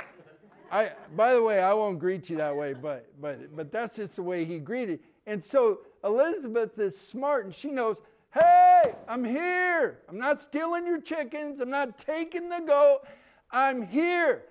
I, 0.73 0.91
by 1.15 1.35
the 1.35 1.43
way, 1.43 1.59
I 1.59 1.71
won't 1.75 1.99
greet 1.99 2.31
you 2.31 2.37
that 2.37 2.55
way, 2.55 2.73
but, 2.73 3.05
but, 3.21 3.55
but 3.55 3.71
that's 3.71 3.97
just 3.97 4.15
the 4.15 4.23
way 4.23 4.43
he 4.43 4.57
greeted. 4.57 5.01
And 5.27 5.45
so 5.45 5.81
Elizabeth 6.03 6.79
is 6.79 6.99
smart 6.99 7.45
and 7.45 7.53
she 7.53 7.67
knows, 7.69 7.97
hey, 8.33 8.95
I'm 9.07 9.23
here. 9.23 9.99
I'm 10.09 10.17
not 10.17 10.41
stealing 10.41 10.87
your 10.87 10.99
chickens. 10.99 11.61
I'm 11.61 11.69
not 11.69 11.99
taking 11.99 12.49
the 12.49 12.61
goat. 12.65 13.01
I'm 13.51 13.85
here. 13.85 14.45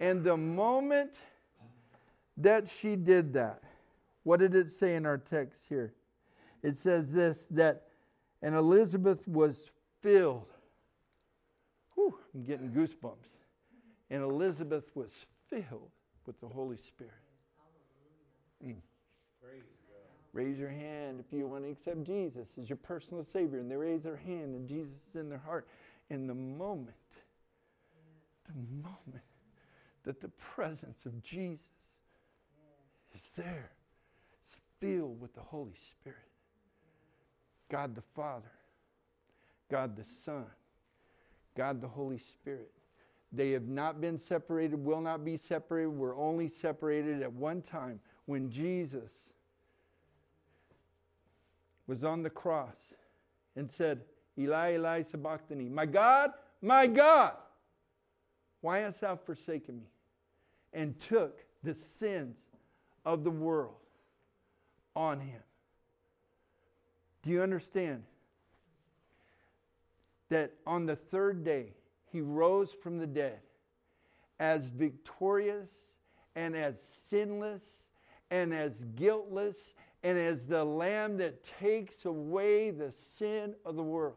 And 0.00 0.24
the 0.24 0.36
moment 0.36 1.12
that 2.36 2.68
she 2.68 2.96
did 2.96 3.32
that. 3.34 3.62
What 4.24 4.40
did 4.40 4.56
it 4.56 4.72
say 4.72 4.96
in 4.96 5.06
our 5.06 5.18
text 5.18 5.60
here? 5.68 5.94
It 6.64 6.78
says 6.78 7.12
this 7.12 7.46
that 7.52 7.84
And 8.42 8.56
Elizabeth 8.56 9.28
was 9.28 9.70
filled. 10.02 10.48
Whew, 11.94 12.18
I'm 12.34 12.42
getting 12.42 12.70
goosebumps. 12.70 13.43
And 14.10 14.22
Elizabeth 14.22 14.84
was 14.94 15.10
filled 15.48 15.90
with 16.26 16.40
the 16.40 16.48
Holy 16.48 16.76
Spirit. 16.76 17.12
Mm. 18.64 18.76
Raise 20.32 20.58
your 20.58 20.68
hand 20.68 21.20
if 21.20 21.36
you 21.36 21.46
want 21.46 21.62
to 21.62 21.70
accept 21.70 22.02
Jesus 22.02 22.48
as 22.60 22.68
your 22.68 22.76
personal 22.76 23.24
Savior. 23.24 23.60
And 23.60 23.70
they 23.70 23.76
raise 23.76 24.02
their 24.02 24.16
hand, 24.16 24.56
and 24.56 24.68
Jesus 24.68 24.96
is 25.08 25.14
in 25.14 25.28
their 25.28 25.38
heart. 25.38 25.68
In 26.10 26.26
the 26.26 26.34
moment, 26.34 26.96
the 28.46 28.76
moment 28.82 29.22
that 30.04 30.20
the 30.20 30.28
presence 30.28 31.06
of 31.06 31.22
Jesus 31.22 31.60
is 33.14 33.22
there, 33.36 33.70
it's 34.42 34.56
filled 34.80 35.20
with 35.20 35.34
the 35.34 35.40
Holy 35.40 35.76
Spirit. 35.88 36.18
God 37.70 37.94
the 37.94 38.02
Father, 38.14 38.50
God 39.70 39.96
the 39.96 40.04
Son, 40.24 40.46
God 41.56 41.80
the 41.80 41.88
Holy 41.88 42.18
Spirit. 42.18 42.72
They 43.34 43.50
have 43.50 43.66
not 43.66 44.00
been 44.00 44.18
separated, 44.18 44.76
will 44.76 45.00
not 45.00 45.24
be 45.24 45.36
separated. 45.36 45.88
We're 45.88 46.16
only 46.16 46.48
separated 46.48 47.22
at 47.22 47.32
one 47.32 47.62
time 47.62 48.00
when 48.26 48.50
Jesus 48.50 49.12
was 51.86 52.04
on 52.04 52.22
the 52.22 52.30
cross 52.30 52.76
and 53.56 53.70
said, 53.70 54.02
Eli, 54.38 54.74
Eli, 54.74 55.02
sabachthani, 55.02 55.68
my 55.68 55.86
God, 55.86 56.32
my 56.62 56.86
God, 56.86 57.34
why 58.60 58.78
hast 58.78 59.00
thou 59.00 59.16
forsaken 59.16 59.76
me? 59.76 59.88
And 60.72 60.98
took 61.00 61.44
the 61.62 61.76
sins 61.98 62.36
of 63.04 63.24
the 63.24 63.30
world 63.30 63.74
on 64.96 65.20
him. 65.20 65.42
Do 67.22 67.30
you 67.30 67.42
understand 67.42 68.02
that 70.30 70.52
on 70.66 70.86
the 70.86 70.96
third 70.96 71.44
day 71.44 71.72
he 72.14 72.20
rose 72.20 72.70
from 72.72 72.96
the 72.96 73.08
dead 73.08 73.40
as 74.38 74.68
victorious 74.68 75.72
and 76.36 76.54
as 76.54 76.76
sinless 77.08 77.62
and 78.30 78.54
as 78.54 78.84
guiltless 78.94 79.56
and 80.04 80.16
as 80.16 80.46
the 80.46 80.64
lamb 80.64 81.16
that 81.16 81.42
takes 81.58 82.04
away 82.04 82.70
the 82.70 82.92
sin 82.92 83.52
of 83.64 83.74
the 83.74 83.82
world. 83.82 84.14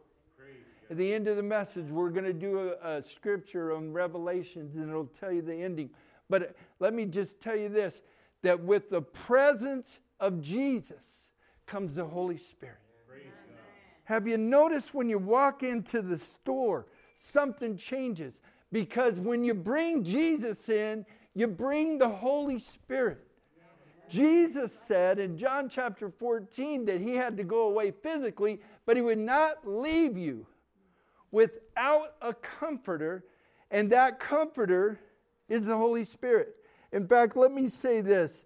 At 0.92 0.98
the 0.98 1.12
end 1.12 1.28
of 1.28 1.38
the 1.38 1.44
message, 1.44 1.88
we're 1.88 2.12
going 2.12 2.26
to 2.26 2.34
do 2.34 2.60
a, 2.82 2.98
a, 2.98 3.04
scripture 3.04 3.74
on 3.74 3.92
Revelations 3.92 4.76
and 4.76 4.88
it'll 4.88 5.08
tell 5.20 5.32
you 5.32 5.42
the 5.42 5.56
ending. 5.56 5.90
But 6.30 6.42
uh, 6.42 6.46
let 6.80 6.94
me 6.94 7.06
just 7.06 7.42
tell 7.42 7.56
you 7.56 7.68
this 7.68 8.04
that 8.44 8.62
with 8.62 8.92
the 8.92 9.02
presence 9.02 10.00
of 10.20 10.40
Jesus 10.40 11.32
comes 11.66 11.96
the 11.96 12.06
Holy 12.06 12.38
Spirit. 12.38 12.78
Have 14.04 14.26
you 14.26 14.38
noticed 14.38 14.94
when 14.94 15.10
you 15.10 15.18
walk 15.18 15.64
into 15.64 16.02
the 16.02 16.18
store, 16.18 16.86
something 17.34 17.78
changes? 17.78 18.34
Because 18.72 19.20
when 19.20 19.44
you 19.44 19.54
bring 19.54 20.04
Jesus 20.04 20.68
in, 20.70 21.06
you 21.34 21.48
bring 21.48 21.98
the 21.98 22.10
Holy 22.10 22.60
Spirit. 22.60 23.24
Jesus 24.10 24.72
said 24.88 25.20
in 25.20 25.38
John 25.38 25.70
chapter 25.70 26.10
14 26.10 26.86
that 26.86 27.02
he 27.02 27.16
had 27.16 27.38
to 27.38 27.44
go 27.44 27.68
away 27.68 27.92
physically, 27.92 28.62
but 28.86 28.96
he 28.96 29.02
would 29.02 29.18
not 29.18 29.68
leave 29.68 30.18
you 30.18 30.46
without 31.32 32.16
a 32.22 32.34
comforter, 32.34 33.26
and 33.70 33.92
that 33.92 34.20
comforter 34.20 35.00
is 35.50 35.66
the 35.66 35.76
Holy 35.76 36.06
Spirit. 36.06 36.56
In 36.94 37.08
fact, 37.08 37.36
let 37.36 37.52
me 37.52 37.68
say 37.68 38.02
this 38.02 38.46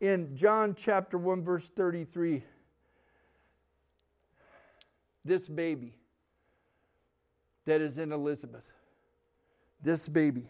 in 0.00 0.34
John 0.34 0.74
chapter 0.74 1.18
1, 1.18 1.42
verse 1.42 1.70
33. 1.76 2.42
This 5.24 5.46
baby 5.48 5.94
that 7.64 7.80
is 7.80 7.98
in 7.98 8.12
Elizabeth, 8.12 8.64
this 9.82 10.08
baby 10.08 10.46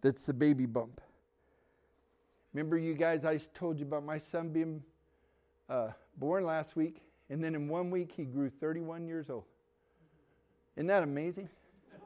that's 0.00 0.22
the 0.22 0.32
baby 0.32 0.66
bump 0.66 1.00
Remember, 2.52 2.76
you 2.76 2.94
guys, 2.94 3.24
I 3.24 3.38
told 3.54 3.78
you 3.78 3.86
about 3.86 4.04
my 4.04 4.18
son 4.18 4.50
being 4.50 4.82
uh, 5.70 5.88
born 6.18 6.44
last 6.44 6.76
week, 6.76 7.00
and 7.30 7.42
then 7.42 7.54
in 7.54 7.66
one 7.66 7.90
week 7.90 8.12
he 8.14 8.24
grew 8.24 8.50
31 8.50 9.06
years 9.06 9.30
old. 9.30 9.44
Isn't 10.76 10.86
that 10.88 11.02
amazing? 11.02 11.48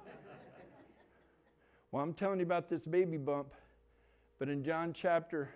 well, 1.90 2.02
I'm 2.02 2.14
telling 2.14 2.38
you 2.38 2.46
about 2.46 2.68
this 2.68 2.84
baby 2.84 3.16
bump, 3.16 3.48
but 4.38 4.48
in 4.48 4.62
John 4.62 4.92
chapter 4.92 5.50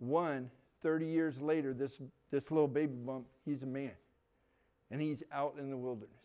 1, 0.00 0.50
30 0.82 1.06
years 1.06 1.40
later, 1.40 1.72
this, 1.72 2.00
this 2.32 2.50
little 2.50 2.68
baby 2.68 2.94
bump, 2.94 3.26
he's 3.44 3.62
a 3.62 3.66
man, 3.66 3.92
and 4.90 5.00
he's 5.00 5.22
out 5.30 5.54
in 5.58 5.70
the 5.70 5.76
wilderness. 5.76 6.17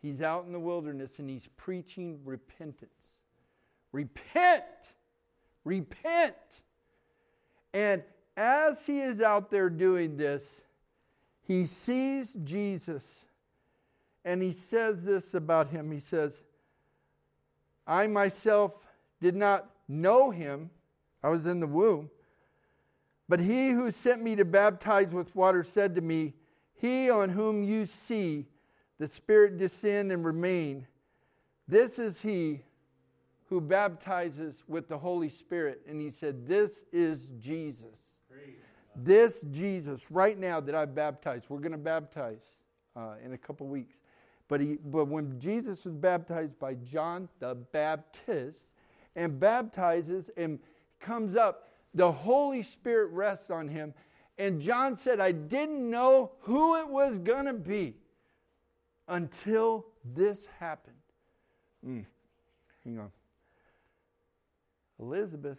He's 0.00 0.22
out 0.22 0.46
in 0.46 0.52
the 0.52 0.60
wilderness 0.60 1.18
and 1.18 1.28
he's 1.28 1.48
preaching 1.56 2.20
repentance. 2.24 3.20
Repent! 3.92 4.64
Repent. 5.64 6.34
And 7.74 8.02
as 8.36 8.78
he 8.86 9.00
is 9.00 9.20
out 9.20 9.50
there 9.50 9.68
doing 9.68 10.16
this, 10.16 10.42
he 11.42 11.66
sees 11.66 12.36
Jesus 12.44 13.24
and 14.24 14.42
he 14.42 14.52
says 14.52 15.02
this 15.02 15.34
about 15.34 15.68
him. 15.68 15.90
He 15.90 16.00
says, 16.00 16.42
I 17.86 18.06
myself 18.06 18.76
did 19.20 19.34
not 19.34 19.68
know 19.88 20.30
him, 20.30 20.70
I 21.22 21.28
was 21.28 21.46
in 21.46 21.60
the 21.60 21.66
womb. 21.66 22.10
But 23.28 23.40
he 23.40 23.70
who 23.70 23.90
sent 23.90 24.22
me 24.22 24.36
to 24.36 24.44
baptize 24.44 25.12
with 25.12 25.34
water 25.36 25.62
said 25.62 25.94
to 25.94 26.00
me, 26.00 26.34
He 26.72 27.10
on 27.10 27.30
whom 27.30 27.62
you 27.62 27.86
see 27.86 28.46
the 29.00 29.08
Spirit 29.08 29.56
descend 29.56 30.12
and 30.12 30.26
remain, 30.26 30.86
this 31.66 31.98
is 31.98 32.20
he 32.20 32.60
who 33.48 33.58
baptizes 33.58 34.62
with 34.68 34.88
the 34.88 34.98
Holy 34.98 35.30
Spirit. 35.30 35.80
And 35.88 36.02
he 36.02 36.10
said, 36.10 36.46
This 36.46 36.84
is 36.92 37.26
Jesus. 37.38 37.98
This 38.94 39.40
Jesus, 39.50 40.10
right 40.10 40.38
now 40.38 40.60
that 40.60 40.74
I've 40.74 40.94
baptized, 40.94 41.46
we're 41.48 41.60
going 41.60 41.72
to 41.72 41.78
baptize 41.78 42.42
uh, 42.94 43.14
in 43.24 43.32
a 43.32 43.38
couple 43.38 43.66
weeks. 43.66 43.94
But, 44.48 44.60
he, 44.60 44.76
but 44.84 45.06
when 45.08 45.40
Jesus 45.40 45.86
was 45.86 45.94
baptized 45.94 46.58
by 46.58 46.74
John 46.74 47.28
the 47.38 47.54
Baptist 47.54 48.68
and 49.16 49.40
baptizes 49.40 50.28
and 50.36 50.58
comes 50.98 51.36
up, 51.36 51.68
the 51.94 52.12
Holy 52.12 52.62
Spirit 52.62 53.12
rests 53.12 53.50
on 53.50 53.66
him. 53.66 53.94
And 54.36 54.60
John 54.60 54.94
said, 54.94 55.20
I 55.20 55.32
didn't 55.32 55.88
know 55.88 56.32
who 56.40 56.76
it 56.76 56.88
was 56.88 57.18
going 57.18 57.46
to 57.46 57.54
be 57.54 57.94
until 59.10 59.86
this 60.14 60.46
happened. 60.58 60.96
Mm. 61.86 62.06
Hang 62.84 62.98
on. 62.98 63.10
Elizabeth 64.98 65.58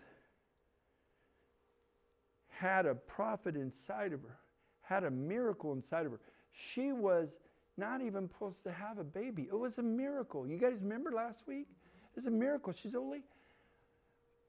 had 2.49 2.85
a 2.85 2.95
prophet 2.95 3.55
inside 3.55 4.13
of 4.13 4.21
her, 4.21 4.37
had 4.81 5.03
a 5.03 5.11
miracle 5.11 5.73
inside 5.73 6.05
of 6.05 6.11
her. 6.11 6.19
She 6.51 6.91
was 6.91 7.29
not 7.77 8.01
even 8.01 8.27
supposed 8.27 8.63
to 8.63 8.71
have 8.71 8.97
a 8.97 9.03
baby. 9.03 9.47
It 9.51 9.57
was 9.57 9.77
a 9.77 9.83
miracle. 9.83 10.47
You 10.47 10.57
guys 10.57 10.79
remember 10.81 11.11
last 11.11 11.47
week? 11.47 11.67
It 11.69 12.15
was 12.15 12.27
a 12.27 12.31
miracle. 12.31 12.73
She's 12.73 12.95
only. 12.95 13.21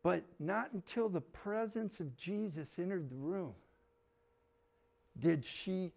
But 0.03 0.25
not 0.39 0.73
until 0.73 1.09
the 1.09 1.21
presence 1.21 2.01
of 2.01 2.17
Jesus 2.17 2.75
entered 2.79 3.09
the 3.09 3.17
room 3.17 3.55
did 5.19 5.45
she 5.45 5.93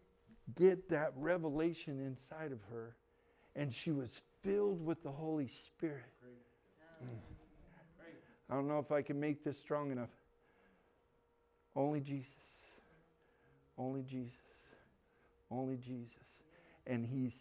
get 0.55 0.89
that 0.89 1.11
revelation 1.15 1.99
inside 1.99 2.51
of 2.51 2.59
her, 2.71 2.95
and 3.55 3.73
she 3.73 3.91
was 3.91 4.21
filled 4.43 4.85
with 4.85 5.01
the 5.03 5.11
Holy 5.11 5.47
Spirit. 5.47 6.03
I 8.49 8.53
don't 8.53 8.67
know 8.67 8.79
if 8.79 8.91
I 8.91 9.01
can 9.01 9.19
make 9.19 9.43
this 9.43 9.57
strong 9.57 9.91
enough. 9.91 10.09
Only 11.75 11.99
Jesus. 11.99 12.31
Only 13.77 14.03
Jesus. 14.03 14.31
Only 15.49 15.77
Jesus. 15.77 16.13
And 16.87 17.05
he's 17.05 17.33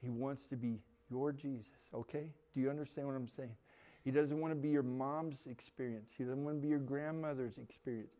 he 0.00 0.08
wants 0.08 0.46
to 0.46 0.56
be 0.56 0.80
your 1.10 1.32
Jesus, 1.32 1.72
okay? 1.94 2.30
Do 2.54 2.60
you 2.60 2.70
understand 2.70 3.06
what 3.06 3.16
I'm 3.16 3.28
saying? 3.28 3.56
He 4.04 4.10
doesn't 4.10 4.40
want 4.40 4.52
to 4.52 4.56
be 4.56 4.68
your 4.68 4.82
mom's 4.82 5.46
experience. 5.50 6.10
He 6.16 6.24
doesn't 6.24 6.44
want 6.44 6.58
to 6.58 6.62
be 6.62 6.68
your 6.68 6.78
grandmother's 6.78 7.58
experience. 7.58 8.12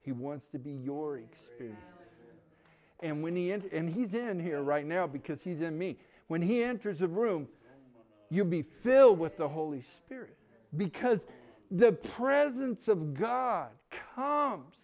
He 0.00 0.12
wants 0.12 0.48
to 0.48 0.58
be 0.58 0.72
your 0.72 1.18
experience. 1.18 1.99
And 3.02 3.22
when 3.22 3.36
he 3.36 3.52
ent- 3.52 3.72
and 3.72 3.88
he's 3.88 4.14
in 4.14 4.38
here 4.38 4.62
right 4.62 4.84
now 4.84 5.06
because 5.06 5.42
he's 5.42 5.60
in 5.60 5.78
me. 5.78 5.96
When 6.28 6.42
he 6.42 6.62
enters 6.62 6.98
the 6.98 7.08
room, 7.08 7.48
you'll 8.30 8.46
be 8.46 8.62
filled 8.62 9.18
with 9.18 9.36
the 9.36 9.48
Holy 9.48 9.82
Spirit 9.82 10.36
because 10.76 11.20
the 11.70 11.92
presence 11.92 12.88
of 12.88 13.14
God 13.14 13.70
comes 14.14 14.74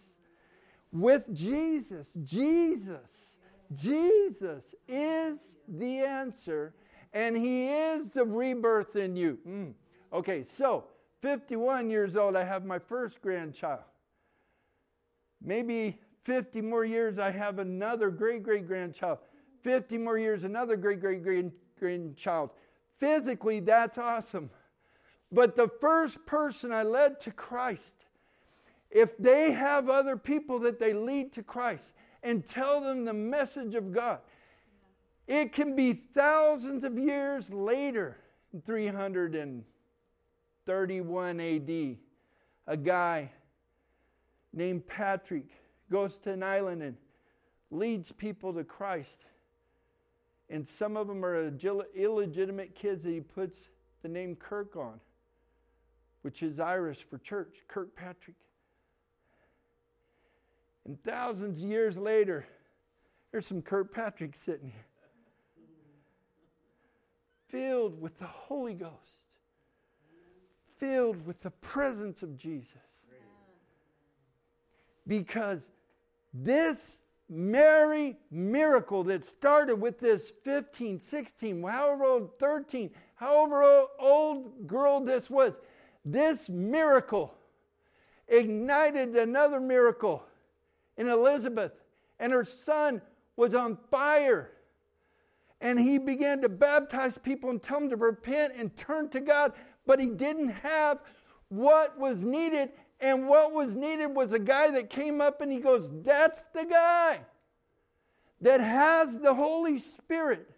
with 0.91 1.23
Jesus. 1.33 2.11
Jesus. 2.23 3.27
Jesus 3.75 4.63
is 4.87 5.39
the 5.67 5.99
answer, 5.99 6.73
and 7.13 7.35
He 7.35 7.67
is 7.67 8.09
the 8.09 8.25
rebirth 8.25 8.95
in 8.95 9.15
you. 9.15 9.37
Mm. 9.47 9.73
Okay, 10.13 10.45
so 10.57 10.85
51 11.21 11.89
years 11.89 12.15
old, 12.15 12.35
I 12.35 12.43
have 12.43 12.65
my 12.65 12.79
first 12.79 13.21
grandchild. 13.21 13.81
Maybe 15.41 15.99
50 16.27 16.61
more 16.61 16.83
years, 16.83 17.17
I 17.17 17.31
have 17.31 17.57
another 17.57 18.09
great 18.09 18.43
great 18.43 18.67
grandchild. 18.67 19.19
50 19.63 19.97
more 19.97 20.17
years, 20.17 20.43
another 20.43 20.75
great 20.75 20.99
great 20.99 21.23
great 21.23 21.53
grandchild. 21.79 22.49
Physically, 22.97 23.61
that's 23.61 23.97
awesome. 23.97 24.49
But 25.31 25.55
the 25.55 25.69
first 25.79 26.25
person 26.25 26.73
I 26.73 26.83
led 26.83 27.21
to 27.21 27.31
Christ, 27.31 27.93
if 28.91 29.17
they 29.17 29.53
have 29.53 29.89
other 29.89 30.17
people 30.17 30.59
that 30.59 30.79
they 30.79 30.91
lead 30.91 31.31
to 31.33 31.43
Christ 31.43 31.93
and 32.23 32.45
tell 32.45 32.81
them 32.81 33.05
the 33.05 33.13
message 33.13 33.73
of 33.73 33.93
God, 33.93 34.19
it 35.27 35.53
can 35.53 35.77
be 35.77 35.93
thousands 35.93 36.83
of 36.83 36.99
years 36.99 37.49
later, 37.51 38.17
331 38.65 41.39
AD, 41.39 41.97
a 42.67 42.75
guy 42.75 43.31
named 44.51 44.85
Patrick 44.87 45.45
goes 45.91 46.17
to 46.19 46.31
an 46.31 46.43
island 46.43 46.81
and 46.81 46.97
leads 47.71 48.11
people 48.11 48.53
to 48.53 48.63
Christ. 48.63 49.25
And 50.49 50.67
some 50.79 50.95
of 50.95 51.07
them 51.07 51.25
are 51.25 51.51
illegitimate 51.95 52.75
kids 52.75 53.03
that 53.03 53.11
he 53.11 53.19
puts 53.19 53.57
the 54.01 54.07
name 54.07 54.35
Kirk 54.35 54.75
on 54.75 54.99
which 56.27 56.43
is 56.43 56.59
Irish 56.59 57.05
for 57.09 57.17
church, 57.19 57.63
Kirkpatrick. 57.69 58.35
And 60.85 61.01
thousands 61.03 61.59
of 61.59 61.63
years 61.63 61.95
later, 61.95 62.45
there's 63.31 63.47
some 63.47 63.61
Kirkpatrick 63.61 64.33
sitting 64.45 64.71
here, 64.71 64.85
filled 67.47 68.01
with 68.01 68.19
the 68.19 68.25
Holy 68.25 68.73
Ghost, 68.73 68.91
filled 70.75 71.25
with 71.25 71.41
the 71.43 71.51
presence 71.51 72.21
of 72.23 72.37
Jesus. 72.37 72.73
Because 75.07 75.61
this 76.33 76.79
Mary 77.29 78.15
miracle 78.31 79.03
that 79.05 79.25
started 79.25 79.75
with 79.75 79.99
this 79.99 80.31
15, 80.43 80.99
16, 80.99 81.63
however 81.63 82.05
old, 82.05 82.39
13, 82.39 82.89
however 83.15 83.85
old 83.99 84.67
girl 84.67 85.01
this 85.01 85.29
was, 85.29 85.59
this 86.05 86.47
miracle 86.47 87.35
ignited 88.27 89.15
another 89.15 89.59
miracle 89.59 90.23
in 90.97 91.09
Elizabeth, 91.09 91.73
and 92.19 92.31
her 92.31 92.45
son 92.45 93.01
was 93.35 93.53
on 93.53 93.77
fire. 93.91 94.51
And 95.59 95.79
he 95.79 95.97
began 95.97 96.41
to 96.41 96.49
baptize 96.49 97.17
people 97.17 97.49
and 97.49 97.61
tell 97.61 97.79
them 97.79 97.89
to 97.89 97.95
repent 97.95 98.53
and 98.57 98.75
turn 98.77 99.09
to 99.09 99.19
God, 99.19 99.53
but 99.85 99.99
he 99.99 100.07
didn't 100.07 100.49
have 100.49 100.99
what 101.49 101.97
was 101.97 102.23
needed. 102.23 102.71
And 102.99 103.27
what 103.27 103.51
was 103.51 103.75
needed 103.75 104.07
was 104.07 104.33
a 104.33 104.39
guy 104.39 104.71
that 104.71 104.89
came 104.89 105.21
up 105.21 105.41
and 105.41 105.51
he 105.51 105.59
goes, 105.59 105.89
That's 106.03 106.41
the 106.53 106.65
guy 106.65 107.19
that 108.41 108.59
has 108.59 109.17
the 109.19 109.33
Holy 109.33 109.77
Spirit. 109.79 110.49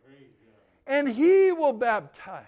And 0.87 1.07
he 1.07 1.51
will 1.51 1.73
baptize. 1.73 2.45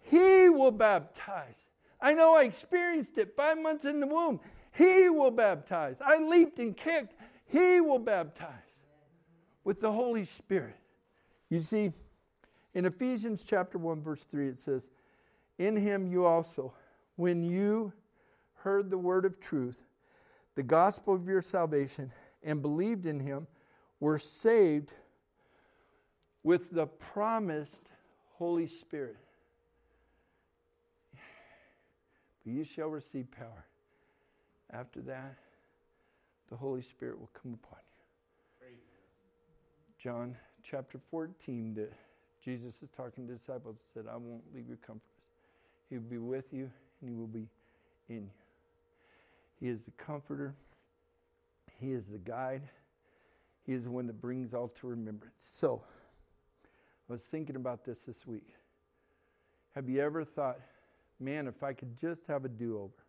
He 0.00 0.48
will 0.50 0.70
baptize. 0.70 1.54
I 2.00 2.12
know 2.12 2.34
I 2.34 2.42
experienced 2.42 3.16
it 3.16 3.34
five 3.34 3.58
months 3.58 3.84
in 3.84 4.00
the 4.00 4.06
womb. 4.06 4.40
He 4.72 5.08
will 5.08 5.30
baptize. 5.30 5.96
I 6.04 6.18
leaped 6.18 6.58
and 6.58 6.76
kicked. 6.76 7.14
He 7.46 7.80
will 7.80 7.98
baptize 7.98 8.48
with 9.64 9.80
the 9.80 9.92
Holy 9.92 10.24
Spirit. 10.24 10.76
You 11.48 11.60
see, 11.60 11.92
in 12.74 12.84
Ephesians 12.84 13.44
chapter 13.46 13.78
1, 13.78 14.02
verse 14.02 14.24
3, 14.24 14.48
it 14.48 14.58
says, 14.58 14.88
In 15.58 15.76
him 15.76 16.06
you 16.06 16.24
also, 16.24 16.72
when 17.16 17.42
you 17.42 17.92
heard 18.62 18.90
the 18.90 18.98
word 18.98 19.24
of 19.24 19.40
truth, 19.40 19.84
the 20.54 20.62
gospel 20.62 21.14
of 21.14 21.26
your 21.26 21.42
salvation, 21.42 22.12
and 22.42 22.62
believed 22.62 23.06
in 23.06 23.20
him, 23.20 23.46
were 24.00 24.18
saved 24.18 24.92
with 26.42 26.70
the 26.70 26.86
promised 26.86 27.90
Holy 28.38 28.66
Spirit. 28.66 29.16
But 32.44 32.52
you 32.52 32.64
shall 32.64 32.88
receive 32.88 33.30
power. 33.30 33.64
After 34.70 35.00
that, 35.02 35.36
the 36.50 36.56
Holy 36.56 36.82
Spirit 36.82 37.18
will 37.18 37.30
come 37.40 37.54
upon 37.54 37.78
you. 37.78 37.92
John 39.98 40.36
chapter 40.64 40.98
14, 41.10 41.74
that 41.74 41.92
Jesus 42.44 42.74
is 42.82 42.88
talking 42.96 43.28
to 43.28 43.34
disciples, 43.34 43.78
said, 43.94 44.06
I 44.10 44.16
won't 44.16 44.42
leave 44.52 44.68
you 44.68 44.76
comfortless. 44.84 45.06
He 45.88 45.98
will 45.98 46.10
be 46.10 46.18
with 46.18 46.52
you 46.52 46.70
and 47.00 47.08
he 47.08 47.14
will 47.14 47.28
be 47.28 47.46
in 48.08 48.24
you. 48.24 48.41
He 49.62 49.68
is 49.68 49.84
the 49.84 49.92
comforter. 49.92 50.56
He 51.78 51.92
is 51.92 52.06
the 52.06 52.18
guide. 52.18 52.62
He 53.64 53.72
is 53.72 53.84
the 53.84 53.90
one 53.90 54.08
that 54.08 54.20
brings 54.20 54.54
all 54.54 54.66
to 54.80 54.88
remembrance. 54.88 55.40
So, 55.56 55.84
I 57.08 57.12
was 57.12 57.22
thinking 57.22 57.54
about 57.54 57.84
this 57.84 58.00
this 58.00 58.26
week. 58.26 58.56
Have 59.76 59.88
you 59.88 60.00
ever 60.00 60.24
thought, 60.24 60.58
man, 61.20 61.46
if 61.46 61.62
I 61.62 61.74
could 61.74 61.96
just 61.96 62.22
have 62.26 62.44
a 62.44 62.48
do 62.48 62.76
over. 62.76 63.06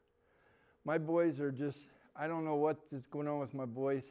My 0.85 0.99
boys 0.99 1.39
are 1.39 1.51
just, 1.51 1.79
I 2.15 2.27
don't 2.27 2.45
know 2.45 2.55
what 2.55 2.77
is 2.91 3.07
going 3.07 3.27
on 3.27 3.39
with 3.39 3.55
my 3.55 3.65
boys. 3.65 4.03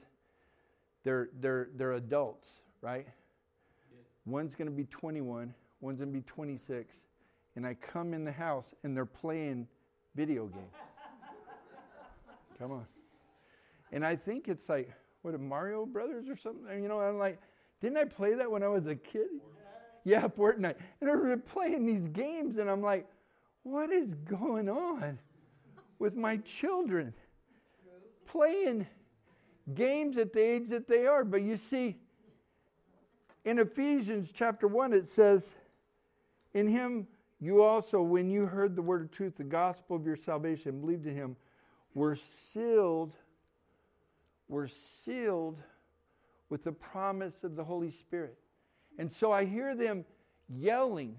They're, 1.05 1.29
they're, 1.41 1.69
they're 1.77 1.93
adults, 1.93 2.59
right? 2.81 3.07
Yes. 3.07 4.01
One's 4.27 4.57
going 4.57 4.69
to 4.69 4.75
be 4.75 4.85
21, 4.85 5.55
one's 5.81 6.01
going 6.01 6.13
to 6.13 6.19
be 6.19 6.25
26, 6.25 6.97
and 7.55 7.65
I 7.65 7.75
come 7.75 8.15
in 8.15 8.25
the 8.25 8.33
house 8.33 8.75
and 8.83 8.97
they're 8.97 9.07
playing 9.07 9.69
video 10.17 10.47
games. 10.47 10.75
Come 12.59 12.73
on. 12.73 12.87
And 13.93 14.05
I 14.05 14.17
think 14.17 14.49
it's 14.49 14.69
like, 14.69 14.91
what, 15.23 15.35
a 15.35 15.39
Mario 15.39 15.87
Brothers 15.87 16.29
or 16.29 16.37
something? 16.37 16.83
You 16.83 16.89
know, 16.89 17.01
I'm 17.01 17.19
like, 17.19 17.41
didn't 17.81 17.99
I 17.99 18.05
play 18.05 18.35
that 18.35 18.51
when 18.51 18.63
I 18.63 18.69
was 18.69 18.87
a 18.87 18.95
kid? 18.95 19.27
Fortnite. 19.27 20.01
Yeah, 20.05 20.29
Fortnite. 20.29 20.77
And 21.01 21.09
they're 21.09 21.37
playing 21.37 21.87
these 21.87 22.09
games, 22.09 22.59
and 22.59 22.71
I'm 22.71 22.83
like, 22.83 23.07
what 23.63 23.93
is 23.93 24.15
going 24.25 24.69
on 24.69 25.19
with 25.99 26.17
my 26.17 26.39
children 26.39 27.15
playing 28.27 28.87
games 29.75 30.17
at 30.17 30.33
the 30.33 30.41
age 30.41 30.69
that 30.71 30.89
they 30.89 31.07
are? 31.07 31.25
But 31.25 31.43
you 31.43 31.57
see, 31.57 31.97
in 33.45 33.59
Ephesians 33.59 34.31
chapter 34.35 34.67
1, 34.67 34.93
it 34.93 35.09
says, 35.09 35.51
In 36.55 36.69
him 36.69 37.07
you 37.41 37.63
also, 37.63 38.01
when 38.01 38.31
you 38.31 38.47
heard 38.47 38.77
the 38.77 38.83
word 38.83 39.03
of 39.03 39.11
truth, 39.11 39.37
the 39.37 39.45
gospel 39.45 39.97
of 39.97 40.07
your 40.07 40.17
salvation, 40.17 40.81
believed 40.81 41.07
in 41.07 41.15
him, 41.15 41.37
were 41.95 42.17
sealed, 42.17 43.17
were 44.49 44.69
sealed 44.69 45.59
with 46.49 46.65
the 46.65 46.73
promise 46.73 47.45
of 47.45 47.57
the 47.57 47.65
Holy 47.65 47.91
Spirit. 47.91 48.39
And 48.99 49.11
so 49.11 49.33
I 49.33 49.45
hear 49.45 49.75
them 49.75 50.05
yelling 50.49 51.17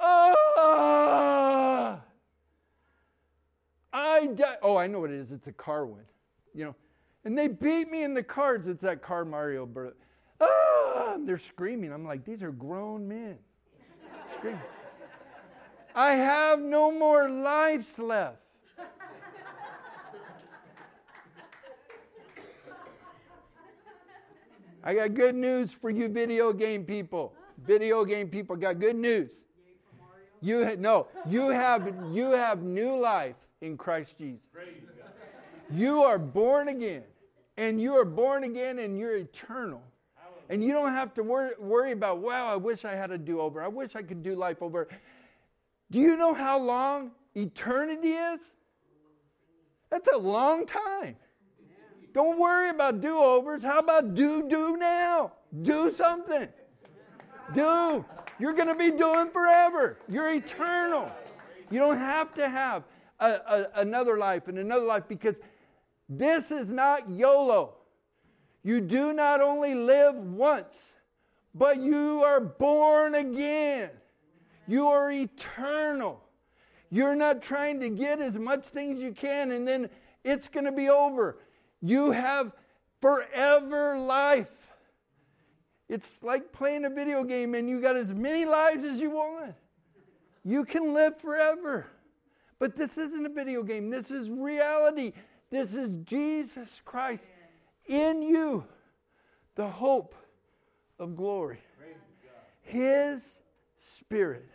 Ah! 0.00 2.00
I 3.92 4.26
died. 4.26 4.58
Oh, 4.62 4.76
I 4.76 4.86
know 4.86 5.00
what 5.00 5.10
it 5.10 5.16
is. 5.16 5.32
It's 5.32 5.46
a 5.46 5.52
car 5.52 5.86
one. 5.86 6.04
You 6.54 6.66
know, 6.66 6.74
and 7.24 7.36
they 7.36 7.48
beat 7.48 7.90
me 7.90 8.04
in 8.04 8.14
the 8.14 8.22
cards. 8.22 8.68
It's 8.68 8.82
that 8.82 9.02
car 9.02 9.24
Mario. 9.24 9.66
Bro. 9.66 9.92
Ah! 10.40 11.16
They're 11.20 11.38
screaming. 11.38 11.92
I'm 11.92 12.04
like, 12.04 12.24
these 12.24 12.42
are 12.42 12.52
grown 12.52 13.08
men. 13.08 13.38
Screaming. 14.34 14.60
I 15.94 16.14
have 16.14 16.60
no 16.60 16.92
more 16.92 17.28
lives 17.28 17.98
left. 17.98 18.38
I 24.88 24.94
got 24.94 25.12
good 25.12 25.34
news 25.34 25.70
for 25.70 25.90
you 25.90 26.08
video 26.08 26.50
game 26.50 26.82
people. 26.82 27.34
Video 27.66 28.06
game 28.06 28.30
people 28.30 28.56
got 28.56 28.80
good 28.80 28.96
news. 28.96 29.28
You 30.40 30.76
no, 30.78 31.08
you 31.28 31.50
have 31.50 31.94
you 32.10 32.30
have 32.30 32.62
new 32.62 32.98
life 32.98 33.36
in 33.60 33.76
Christ 33.76 34.16
Jesus. 34.16 34.46
You 35.70 36.02
are 36.04 36.18
born 36.18 36.68
again, 36.68 37.02
and 37.58 37.78
you 37.78 37.96
are 37.96 38.06
born 38.06 38.44
again, 38.44 38.78
and 38.78 38.98
you're 38.98 39.16
eternal. 39.16 39.82
And 40.48 40.64
you 40.64 40.72
don't 40.72 40.94
have 40.94 41.12
to 41.14 41.22
worry, 41.22 41.50
worry 41.58 41.92
about, 41.92 42.20
wow, 42.20 42.48
I 42.48 42.56
wish 42.56 42.86
I 42.86 42.92
had 42.92 43.10
a 43.10 43.18
do 43.18 43.42
over. 43.42 43.62
I 43.62 43.68
wish 43.68 43.94
I 43.94 44.00
could 44.00 44.22
do 44.22 44.34
life 44.34 44.62
over. 44.62 44.88
Do 45.90 45.98
you 45.98 46.16
know 46.16 46.32
how 46.32 46.58
long 46.58 47.10
eternity 47.34 48.12
is? 48.12 48.40
That's 49.90 50.08
a 50.08 50.16
long 50.16 50.64
time. 50.64 51.16
Don't 52.12 52.38
worry 52.38 52.70
about 52.70 53.00
do 53.00 53.16
overs. 53.18 53.62
How 53.62 53.78
about 53.78 54.14
do 54.14 54.48
do 54.48 54.76
now? 54.76 55.32
Do 55.62 55.92
something. 55.92 56.48
Do. 57.54 58.04
You're 58.38 58.52
going 58.52 58.68
to 58.68 58.74
be 58.74 58.90
doing 58.90 59.30
forever. 59.30 59.98
You're 60.08 60.32
eternal. 60.32 61.10
You 61.70 61.80
don't 61.80 61.98
have 61.98 62.34
to 62.34 62.48
have 62.48 62.84
a, 63.20 63.26
a, 63.26 63.66
another 63.76 64.16
life 64.16 64.48
and 64.48 64.58
another 64.58 64.86
life 64.86 65.04
because 65.08 65.34
this 66.08 66.50
is 66.50 66.68
not 66.68 67.10
YOLO. 67.10 67.74
You 68.62 68.80
do 68.80 69.12
not 69.12 69.40
only 69.40 69.74
live 69.74 70.14
once, 70.14 70.76
but 71.54 71.80
you 71.80 72.22
are 72.24 72.40
born 72.40 73.14
again. 73.14 73.90
You 74.66 74.88
are 74.88 75.10
eternal. 75.10 76.22
You're 76.90 77.16
not 77.16 77.42
trying 77.42 77.80
to 77.80 77.90
get 77.90 78.20
as 78.20 78.38
much 78.38 78.66
things 78.66 79.00
you 79.00 79.12
can 79.12 79.52
and 79.52 79.66
then 79.66 79.90
it's 80.24 80.48
going 80.48 80.64
to 80.64 80.72
be 80.72 80.88
over. 80.88 81.38
You 81.80 82.10
have 82.10 82.52
forever 83.00 83.98
life. 83.98 84.50
It's 85.88 86.08
like 86.22 86.52
playing 86.52 86.84
a 86.84 86.90
video 86.90 87.24
game 87.24 87.54
and 87.54 87.68
you 87.68 87.80
got 87.80 87.96
as 87.96 88.12
many 88.12 88.44
lives 88.44 88.84
as 88.84 89.00
you 89.00 89.10
want. 89.10 89.54
You 90.44 90.64
can 90.64 90.92
live 90.92 91.18
forever. 91.18 91.86
But 92.58 92.76
this 92.76 92.98
isn't 92.98 93.24
a 93.24 93.28
video 93.28 93.62
game. 93.62 93.88
This 93.90 94.10
is 94.10 94.28
reality. 94.30 95.12
This 95.50 95.74
is 95.74 95.94
Jesus 96.04 96.82
Christ 96.84 97.22
in 97.86 98.22
you, 98.22 98.64
the 99.54 99.68
hope 99.68 100.14
of 100.98 101.16
glory. 101.16 101.60
His 102.62 103.22
Spirit, 103.98 104.48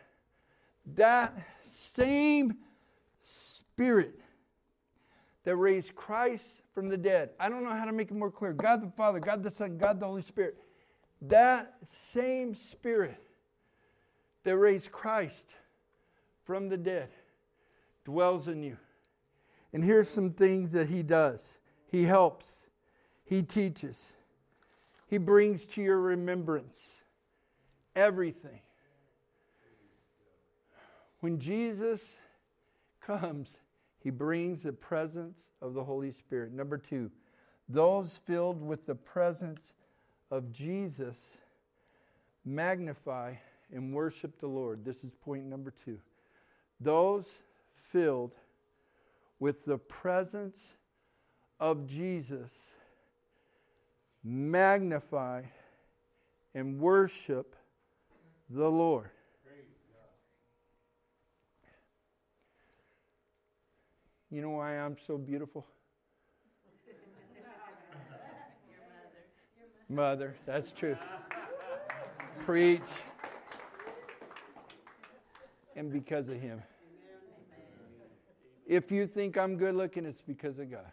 that 0.95 1.33
same 1.69 2.57
Spirit 3.23 4.19
that 5.45 5.55
raised 5.55 5.95
Christ 5.95 6.45
from 6.73 6.89
the 6.89 6.97
dead. 6.97 7.29
I 7.39 7.49
don't 7.49 7.63
know 7.63 7.71
how 7.71 7.85
to 7.85 7.91
make 7.91 8.09
it 8.11 8.15
more 8.15 8.31
clear. 8.31 8.53
God 8.53 8.81
the 8.81 8.91
Father, 8.91 9.19
God 9.19 9.43
the 9.43 9.51
Son, 9.51 9.77
God 9.77 9.99
the 9.99 10.05
Holy 10.05 10.21
Spirit. 10.21 10.57
That 11.21 11.75
same 12.13 12.55
Spirit 12.55 13.21
that 14.43 14.57
raised 14.57 14.91
Christ 14.91 15.45
from 16.45 16.69
the 16.69 16.77
dead 16.77 17.09
dwells 18.03 18.47
in 18.47 18.63
you. 18.63 18.77
And 19.71 19.83
here's 19.83 20.09
some 20.09 20.31
things 20.31 20.71
that 20.73 20.89
He 20.89 21.03
does 21.03 21.41
He 21.89 22.03
helps, 22.03 22.67
He 23.23 23.43
teaches, 23.43 24.13
He 25.07 25.17
brings 25.17 25.65
to 25.67 25.81
your 25.81 25.99
remembrance 25.99 26.77
everything. 27.95 28.59
When 31.19 31.39
Jesus 31.39 32.03
comes, 32.99 33.49
he 34.03 34.09
brings 34.09 34.63
the 34.63 34.73
presence 34.73 35.39
of 35.61 35.73
the 35.73 35.83
Holy 35.83 36.11
Spirit. 36.11 36.51
Number 36.51 36.77
two, 36.77 37.09
those 37.69 38.19
filled 38.25 38.61
with 38.61 38.85
the 38.85 38.95
presence 38.95 39.71
of 40.29 40.51
Jesus 40.51 41.17
magnify 42.43 43.35
and 43.71 43.93
worship 43.93 44.39
the 44.39 44.47
Lord. 44.47 44.83
This 44.83 45.03
is 45.03 45.13
point 45.13 45.45
number 45.45 45.73
two. 45.85 45.99
Those 46.81 47.25
filled 47.91 48.33
with 49.39 49.63
the 49.63 49.77
presence 49.77 50.57
of 51.59 51.87
Jesus 51.87 52.51
magnify 54.23 55.43
and 56.53 56.79
worship 56.79 57.55
the 58.49 58.69
Lord. 58.69 59.09
You 64.33 64.41
know 64.41 64.49
why 64.49 64.79
I'm 64.79 64.97
so 65.05 65.15
beautiful? 65.15 65.63
mother. 69.87 70.33
that's 70.47 70.71
true. 70.71 70.97
Preach. 72.43 72.81
And 75.75 75.91
because 75.91 76.29
of 76.29 76.41
him. 76.41 76.63
If 78.65 78.91
you 78.91 79.05
think 79.05 79.37
I'm 79.37 79.55
good 79.55 79.75
looking, 79.75 80.03
it's 80.03 80.23
because 80.23 80.57
of 80.57 80.71
God. 80.71 80.91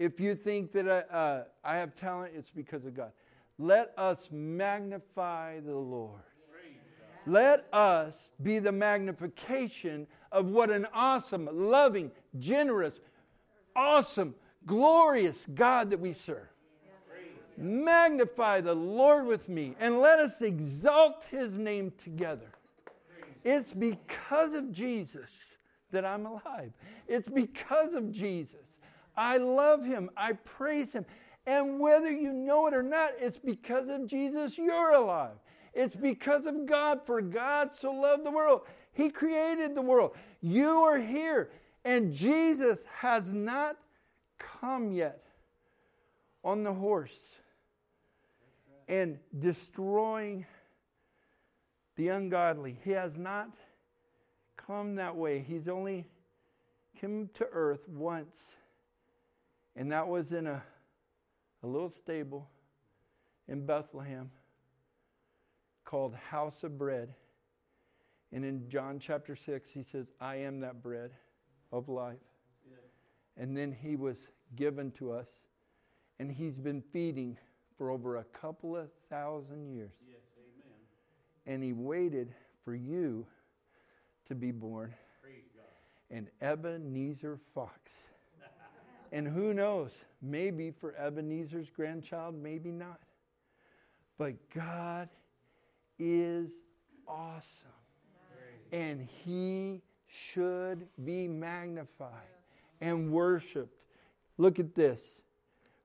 If 0.00 0.18
you 0.18 0.34
think 0.34 0.72
that 0.72 0.88
I, 0.88 1.16
uh, 1.16 1.44
I 1.62 1.76
have 1.76 1.94
talent, 1.94 2.32
it's 2.36 2.50
because 2.50 2.84
of 2.84 2.96
God. 2.96 3.12
Let 3.60 3.92
us 3.96 4.28
magnify 4.32 5.60
the 5.60 5.76
Lord. 5.76 6.22
Let 7.26 7.66
us 7.72 8.14
be 8.42 8.58
the 8.58 8.72
magnification 8.72 10.08
of 10.34 10.50
what 10.50 10.70
an 10.70 10.86
awesome, 10.92 11.48
loving, 11.50 12.10
generous, 12.38 13.00
awesome, 13.74 14.34
glorious 14.66 15.46
God 15.54 15.90
that 15.90 16.00
we 16.00 16.12
serve. 16.12 16.48
Magnify 17.56 18.60
the 18.60 18.74
Lord 18.74 19.26
with 19.26 19.48
me 19.48 19.76
and 19.78 20.00
let 20.00 20.18
us 20.18 20.42
exalt 20.42 21.22
his 21.30 21.56
name 21.56 21.92
together. 22.02 22.50
It's 23.44 23.72
because 23.72 24.54
of 24.54 24.72
Jesus 24.72 25.30
that 25.92 26.04
I'm 26.04 26.26
alive. 26.26 26.72
It's 27.06 27.28
because 27.28 27.94
of 27.94 28.10
Jesus. 28.10 28.80
I 29.16 29.36
love 29.36 29.84
him. 29.84 30.10
I 30.16 30.32
praise 30.32 30.92
him. 30.92 31.06
And 31.46 31.78
whether 31.78 32.10
you 32.10 32.32
know 32.32 32.66
it 32.66 32.74
or 32.74 32.82
not, 32.82 33.12
it's 33.20 33.38
because 33.38 33.88
of 33.88 34.08
Jesus 34.08 34.58
you're 34.58 34.92
alive. 34.92 35.36
It's 35.74 35.94
because 35.94 36.46
of 36.46 36.66
God, 36.66 37.00
for 37.04 37.20
God 37.20 37.74
so 37.74 37.92
loved 37.92 38.24
the 38.24 38.30
world. 38.30 38.62
He 38.94 39.10
created 39.10 39.74
the 39.74 39.82
world. 39.82 40.16
You 40.40 40.68
are 40.84 40.98
here, 40.98 41.50
and 41.84 42.12
Jesus 42.12 42.84
has 43.00 43.32
not 43.32 43.76
come 44.38 44.92
yet 44.92 45.24
on 46.42 46.62
the 46.62 46.72
horse 46.72 47.18
and 48.88 49.18
destroying 49.38 50.46
the 51.96 52.08
ungodly. 52.08 52.78
He 52.84 52.90
has 52.92 53.16
not 53.16 53.50
come 54.56 54.94
that 54.96 55.14
way. 55.16 55.44
He's 55.46 55.68
only 55.68 56.06
come 57.00 57.28
to 57.34 57.46
earth 57.52 57.88
once, 57.88 58.36
and 59.76 59.90
that 59.90 60.06
was 60.06 60.32
in 60.32 60.46
a, 60.46 60.62
a 61.62 61.66
little 61.66 61.90
stable 61.90 62.48
in 63.48 63.66
Bethlehem 63.66 64.30
called 65.84 66.14
House 66.14 66.62
of 66.62 66.78
Bread. 66.78 67.14
And 68.34 68.44
in 68.44 68.68
John 68.68 68.98
chapter 68.98 69.36
6, 69.36 69.70
he 69.70 69.84
says, 69.84 70.08
I 70.20 70.36
am 70.36 70.58
that 70.60 70.82
bread 70.82 71.12
of 71.72 71.88
life. 71.88 72.16
Yes. 72.68 72.80
And 73.36 73.56
then 73.56 73.70
he 73.70 73.94
was 73.94 74.16
given 74.56 74.90
to 74.92 75.12
us, 75.12 75.28
and 76.18 76.30
he's 76.30 76.58
been 76.58 76.82
feeding 76.92 77.38
for 77.78 77.90
over 77.90 78.16
a 78.16 78.24
couple 78.24 78.76
of 78.76 78.88
thousand 79.08 79.72
years. 79.72 79.92
Yes, 80.06 80.18
and 81.46 81.62
he 81.62 81.72
waited 81.72 82.34
for 82.64 82.74
you 82.74 83.26
to 84.26 84.34
be 84.34 84.50
born. 84.50 84.94
And 86.10 86.28
Ebenezer 86.40 87.38
Fox. 87.54 87.98
and 89.12 89.26
who 89.26 89.52
knows, 89.52 89.90
maybe 90.22 90.70
for 90.70 90.94
Ebenezer's 90.94 91.68
grandchild, 91.70 92.34
maybe 92.34 92.70
not. 92.70 93.00
But 94.16 94.34
God 94.50 95.08
is 95.98 96.50
awesome 97.08 97.73
and 98.74 99.08
he 99.24 99.80
should 100.08 100.88
be 101.04 101.28
magnified 101.28 102.10
and 102.80 103.12
worshiped. 103.12 103.72
Look 104.36 104.58
at 104.58 104.74
this. 104.74 105.00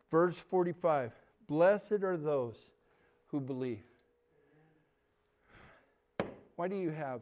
Verse 0.10 0.36
45 0.36 1.12
Blessed 1.48 2.04
are 2.04 2.18
those 2.18 2.56
who 3.28 3.40
believe. 3.40 3.84
Why 6.56 6.68
do 6.68 6.76
you 6.76 6.90
have 6.90 7.22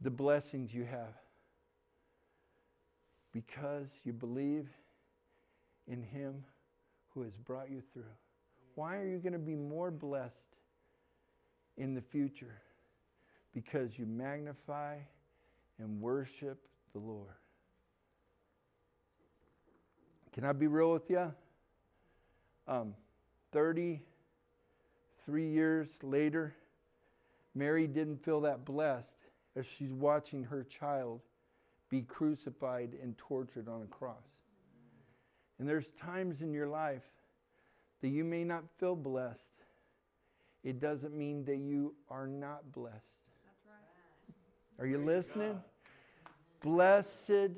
the 0.00 0.10
blessings 0.10 0.72
you 0.72 0.84
have? 0.84 1.14
Because 3.32 3.88
you 4.04 4.12
believe 4.12 4.68
in 5.88 6.04
Him 6.04 6.44
who 7.14 7.22
has 7.22 7.36
brought 7.36 7.68
you 7.68 7.82
through. 7.92 8.04
Why 8.76 8.96
are 8.96 9.06
you 9.06 9.18
going 9.18 9.32
to 9.32 9.40
be 9.40 9.56
more 9.56 9.90
blessed 9.90 10.34
in 11.76 11.94
the 11.94 12.00
future? 12.00 12.60
Because 13.54 13.98
you 13.98 14.06
magnify 14.06 14.96
and 15.78 16.00
worship 16.00 16.66
the 16.92 16.98
Lord. 16.98 17.28
Can 20.32 20.44
I 20.44 20.52
be 20.52 20.66
real 20.68 20.92
with 20.92 21.10
you? 21.10 21.32
Um, 22.68 22.94
33 23.52 25.50
years 25.50 25.88
later, 26.02 26.54
Mary 27.54 27.86
didn't 27.86 28.24
feel 28.24 28.40
that 28.42 28.64
blessed 28.64 29.18
as 29.56 29.66
she's 29.66 29.92
watching 29.92 30.44
her 30.44 30.62
child 30.64 31.20
be 31.88 32.02
crucified 32.02 32.96
and 33.02 33.18
tortured 33.18 33.68
on 33.68 33.82
a 33.82 33.86
cross. 33.86 34.38
And 35.58 35.68
there's 35.68 35.88
times 36.00 36.40
in 36.40 36.52
your 36.54 36.68
life 36.68 37.02
that 38.00 38.08
you 38.08 38.24
may 38.24 38.44
not 38.44 38.64
feel 38.78 38.94
blessed. 38.94 39.64
It 40.62 40.80
doesn't 40.80 41.14
mean 41.14 41.44
that 41.46 41.56
you 41.56 41.94
are 42.08 42.26
not 42.26 42.72
blessed. 42.72 43.19
Are 44.80 44.86
you 44.86 44.96
listening? 44.96 45.60
Blessed 46.62 47.50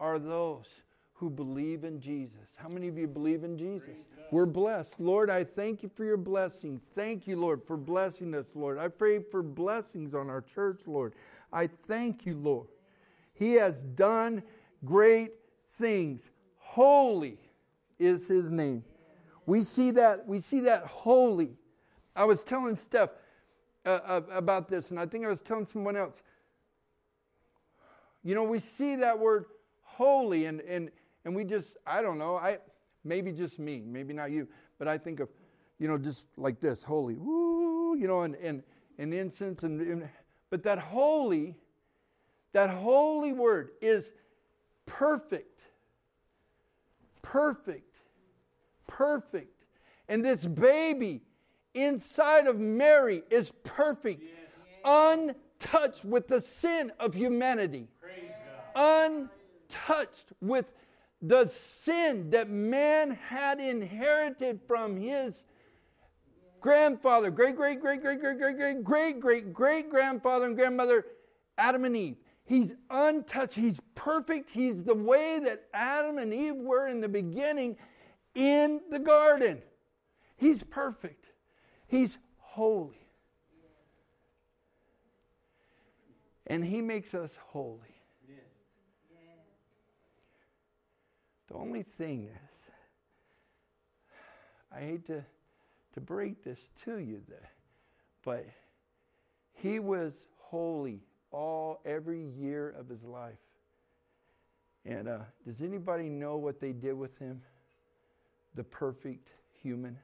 are 0.00 0.18
those 0.18 0.64
who 1.12 1.28
believe 1.28 1.84
in 1.84 2.00
Jesus. 2.00 2.48
How 2.56 2.68
many 2.68 2.88
of 2.88 2.96
you 2.96 3.06
believe 3.06 3.44
in 3.44 3.58
Jesus? 3.58 3.98
We're 4.30 4.46
blessed. 4.46 4.98
Lord, 4.98 5.28
I 5.28 5.44
thank 5.44 5.82
you 5.82 5.90
for 5.94 6.06
your 6.06 6.16
blessings. 6.16 6.80
Thank 6.94 7.26
you, 7.26 7.38
Lord, 7.38 7.60
for 7.62 7.76
blessing 7.76 8.34
us, 8.34 8.46
Lord. 8.54 8.78
I 8.78 8.88
pray 8.88 9.18
for 9.18 9.42
blessings 9.42 10.14
on 10.14 10.30
our 10.30 10.40
church, 10.40 10.80
Lord. 10.86 11.12
I 11.52 11.66
thank 11.66 12.24
you, 12.24 12.38
Lord. 12.38 12.68
He 13.34 13.52
has 13.54 13.82
done 13.82 14.42
great 14.82 15.32
things. 15.74 16.30
Holy 16.56 17.36
is 17.98 18.26
his 18.26 18.50
name. 18.50 18.82
We 19.44 19.62
see 19.62 19.90
that, 19.90 20.26
we 20.26 20.40
see 20.40 20.60
that 20.60 20.86
holy. 20.86 21.50
I 22.16 22.24
was 22.24 22.42
telling 22.42 22.78
Steph 22.78 23.10
uh, 23.84 24.00
uh 24.06 24.20
about 24.30 24.70
this, 24.70 24.90
and 24.90 24.98
I 24.98 25.04
think 25.04 25.26
I 25.26 25.28
was 25.28 25.42
telling 25.42 25.66
someone 25.66 25.96
else. 25.96 26.22
You 28.22 28.34
know, 28.34 28.44
we 28.44 28.60
see 28.60 28.96
that 28.96 29.18
word 29.18 29.46
holy 29.82 30.46
and, 30.46 30.60
and, 30.62 30.90
and 31.24 31.34
we 31.34 31.44
just, 31.44 31.76
I 31.86 32.02
don't 32.02 32.18
know, 32.18 32.36
I 32.36 32.58
maybe 33.04 33.32
just 33.32 33.58
me, 33.58 33.82
maybe 33.84 34.12
not 34.14 34.30
you, 34.30 34.48
but 34.78 34.88
I 34.88 34.98
think 34.98 35.20
of, 35.20 35.28
you 35.78 35.88
know, 35.88 35.98
just 35.98 36.26
like 36.36 36.60
this, 36.60 36.82
holy, 36.82 37.16
woo, 37.16 37.96
you 37.96 38.06
know, 38.06 38.22
and, 38.22 38.36
and, 38.36 38.62
and 38.98 39.12
incense. 39.12 39.62
And, 39.64 39.80
and 39.80 40.08
But 40.50 40.62
that 40.64 40.78
holy, 40.78 41.56
that 42.52 42.70
holy 42.70 43.32
word 43.32 43.70
is 43.80 44.04
perfect. 44.86 45.60
Perfect. 47.22 47.96
Perfect. 48.86 49.64
And 50.08 50.24
this 50.24 50.46
baby 50.46 51.22
inside 51.74 52.46
of 52.46 52.58
Mary 52.58 53.22
is 53.30 53.50
perfect, 53.64 54.22
untouched 54.84 56.04
with 56.04 56.28
the 56.28 56.40
sin 56.40 56.92
of 57.00 57.14
humanity, 57.14 57.88
untouched 58.74 60.32
with 60.40 60.72
the 61.20 61.46
sin 61.48 62.30
that 62.30 62.50
man 62.50 63.12
had 63.28 63.60
inherited 63.60 64.60
from 64.66 64.96
his 64.96 65.44
grandfather, 66.60 67.30
great, 67.30 67.56
great, 67.56 67.80
great, 67.80 68.00
great, 68.00 68.20
great, 68.20 68.38
great, 68.38 68.56
great, 68.56 68.84
great, 68.84 69.20
great, 69.20 69.52
great 69.52 69.90
grandfather 69.90 70.46
and 70.46 70.56
grandmother, 70.56 71.06
Adam 71.58 71.84
and 71.84 71.96
Eve. 71.96 72.16
He's 72.44 72.72
untouched. 72.90 73.54
He's 73.54 73.78
perfect. 73.94 74.50
He's 74.50 74.84
the 74.84 74.94
way 74.94 75.38
that 75.44 75.64
Adam 75.72 76.18
and 76.18 76.34
Eve 76.34 76.56
were 76.56 76.88
in 76.88 77.00
the 77.00 77.08
beginning 77.08 77.76
in 78.34 78.80
the 78.90 78.98
garden. 78.98 79.62
He's 80.36 80.62
perfect. 80.62 81.26
He's 81.86 82.18
holy. 82.38 83.06
And 86.46 86.64
He 86.64 86.82
makes 86.82 87.14
us 87.14 87.38
holy. 87.48 87.91
The 91.52 91.58
only 91.58 91.82
thing 91.82 92.30
is, 92.30 92.58
I 94.74 94.80
hate 94.80 95.06
to, 95.08 95.22
to 95.92 96.00
break 96.00 96.42
this 96.42 96.58
to 96.86 96.96
you, 96.96 97.20
there, 97.28 97.50
but 98.24 98.46
He 99.52 99.78
was 99.78 100.14
holy 100.38 101.00
all 101.30 101.80
every 101.84 102.22
year 102.22 102.70
of 102.78 102.88
his 102.88 103.04
life. 103.04 103.34
And 104.86 105.08
uh, 105.08 105.18
does 105.46 105.60
anybody 105.60 106.08
know 106.08 106.38
what 106.38 106.58
they 106.58 106.72
did 106.72 106.94
with 106.94 107.18
him? 107.18 107.42
The 108.54 108.64
perfect 108.64 109.28
human. 109.62 109.98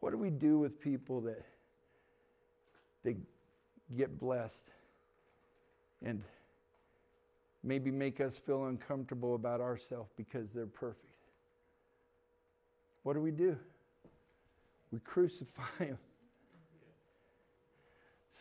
What 0.00 0.10
do 0.10 0.18
we 0.18 0.30
do 0.30 0.58
with 0.58 0.80
people 0.80 1.20
that 1.22 1.44
they 3.02 3.16
get 3.96 4.18
blessed 4.18 4.70
and 6.04 6.22
maybe 7.66 7.90
make 7.90 8.20
us 8.20 8.38
feel 8.38 8.66
uncomfortable 8.66 9.34
about 9.34 9.60
ourselves 9.60 10.10
because 10.16 10.48
they're 10.54 10.66
perfect? 10.66 11.02
What 13.02 13.14
do 13.14 13.20
we 13.20 13.32
do? 13.32 13.56
We 14.92 15.00
crucify 15.00 15.62
them. 15.78 15.98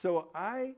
So 0.01 0.27
I 0.35 0.73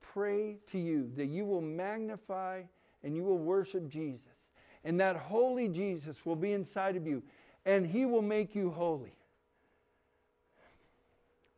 pray 0.00 0.56
to 0.72 0.78
you 0.78 1.10
that 1.16 1.26
you 1.26 1.44
will 1.44 1.60
magnify 1.60 2.62
and 3.04 3.14
you 3.14 3.22
will 3.22 3.38
worship 3.38 3.88
Jesus. 3.88 4.50
And 4.84 4.98
that 5.00 5.16
holy 5.16 5.68
Jesus 5.68 6.24
will 6.24 6.36
be 6.36 6.52
inside 6.52 6.96
of 6.96 7.06
you 7.06 7.22
and 7.66 7.86
he 7.86 8.06
will 8.06 8.22
make 8.22 8.54
you 8.54 8.70
holy. 8.70 9.12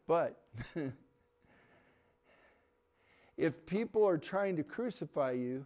But 0.09 0.41
if 3.37 3.65
people 3.67 4.07
are 4.07 4.19
trying 4.19 4.57
to 4.57 4.65
crucify 4.65 5.33
you, 5.33 5.65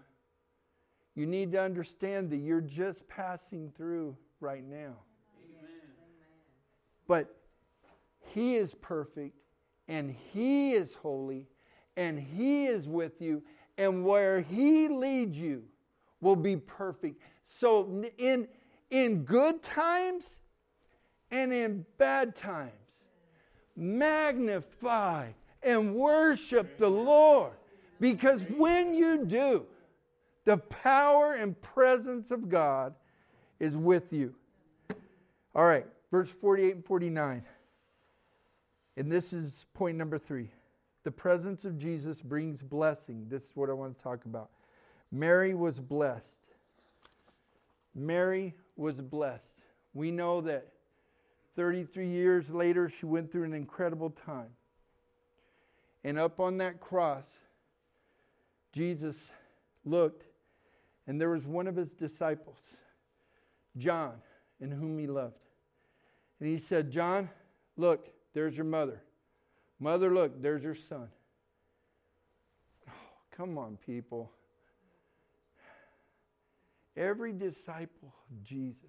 you 1.16 1.26
need 1.26 1.50
to 1.52 1.60
understand 1.60 2.30
that 2.30 2.36
you're 2.36 2.60
just 2.60 3.08
passing 3.08 3.72
through 3.76 4.16
right 4.40 4.64
now. 4.64 4.94
Amen. 5.42 5.80
But 7.08 7.34
he 8.20 8.54
is 8.56 8.74
perfect 8.74 9.34
and 9.88 10.14
He 10.32 10.72
is 10.72 10.94
holy, 10.94 11.46
and 11.96 12.18
He 12.18 12.66
is 12.66 12.88
with 12.88 13.20
you, 13.20 13.42
and 13.78 14.04
where 14.04 14.40
He 14.40 14.88
leads 14.88 15.38
you 15.38 15.64
will 16.20 16.36
be 16.36 16.56
perfect. 16.56 17.22
So, 17.44 18.04
in, 18.18 18.48
in 18.90 19.22
good 19.22 19.62
times 19.62 20.24
and 21.30 21.52
in 21.52 21.86
bad 21.98 22.34
times, 22.34 22.72
magnify 23.76 25.28
and 25.62 25.94
worship 25.94 26.78
the 26.78 26.88
Lord. 26.88 27.52
Because 28.00 28.44
when 28.56 28.94
you 28.94 29.24
do, 29.24 29.66
the 30.46 30.56
power 30.56 31.34
and 31.34 31.60
presence 31.60 32.30
of 32.30 32.48
God 32.48 32.94
is 33.60 33.76
with 33.76 34.12
you. 34.12 34.34
All 35.54 35.64
right, 35.64 35.86
verse 36.10 36.30
48 36.30 36.76
and 36.76 36.84
49. 36.84 37.44
And 38.96 39.12
this 39.12 39.32
is 39.32 39.66
point 39.74 39.98
number 39.98 40.18
three. 40.18 40.48
The 41.02 41.10
presence 41.10 41.64
of 41.64 41.78
Jesus 41.78 42.20
brings 42.20 42.62
blessing. 42.62 43.26
This 43.28 43.44
is 43.44 43.50
what 43.54 43.68
I 43.68 43.72
want 43.72 43.98
to 43.98 44.02
talk 44.02 44.24
about. 44.24 44.50
Mary 45.10 45.52
was 45.52 45.78
blessed. 45.80 46.24
Mary 47.94 48.54
was 48.76 49.00
blessed. 49.00 49.42
We 49.94 50.10
know 50.10 50.40
that 50.42 50.68
33 51.56 52.08
years 52.08 52.50
later, 52.50 52.88
she 52.88 53.06
went 53.06 53.32
through 53.32 53.44
an 53.44 53.54
incredible 53.54 54.10
time. 54.10 54.50
And 56.04 56.18
up 56.18 56.38
on 56.38 56.58
that 56.58 56.80
cross, 56.80 57.26
Jesus 58.72 59.16
looked, 59.84 60.24
and 61.06 61.20
there 61.20 61.30
was 61.30 61.46
one 61.46 61.66
of 61.66 61.76
his 61.76 61.90
disciples, 61.90 62.58
John, 63.76 64.14
in 64.60 64.70
whom 64.70 64.98
he 64.98 65.06
loved. 65.06 65.34
And 66.40 66.48
he 66.48 66.58
said, 66.58 66.90
John, 66.90 67.30
look, 67.76 68.08
there's 68.34 68.56
your 68.56 68.66
mother. 68.66 69.02
Mother, 69.78 70.12
look, 70.12 70.42
there's 70.42 70.64
your 70.64 70.74
son. 70.74 71.08
Oh, 72.88 72.92
come 73.36 73.58
on, 73.58 73.78
people. 73.86 74.32
Every 76.96 77.32
disciple 77.32 78.14
of 78.30 78.42
Jesus 78.42 78.80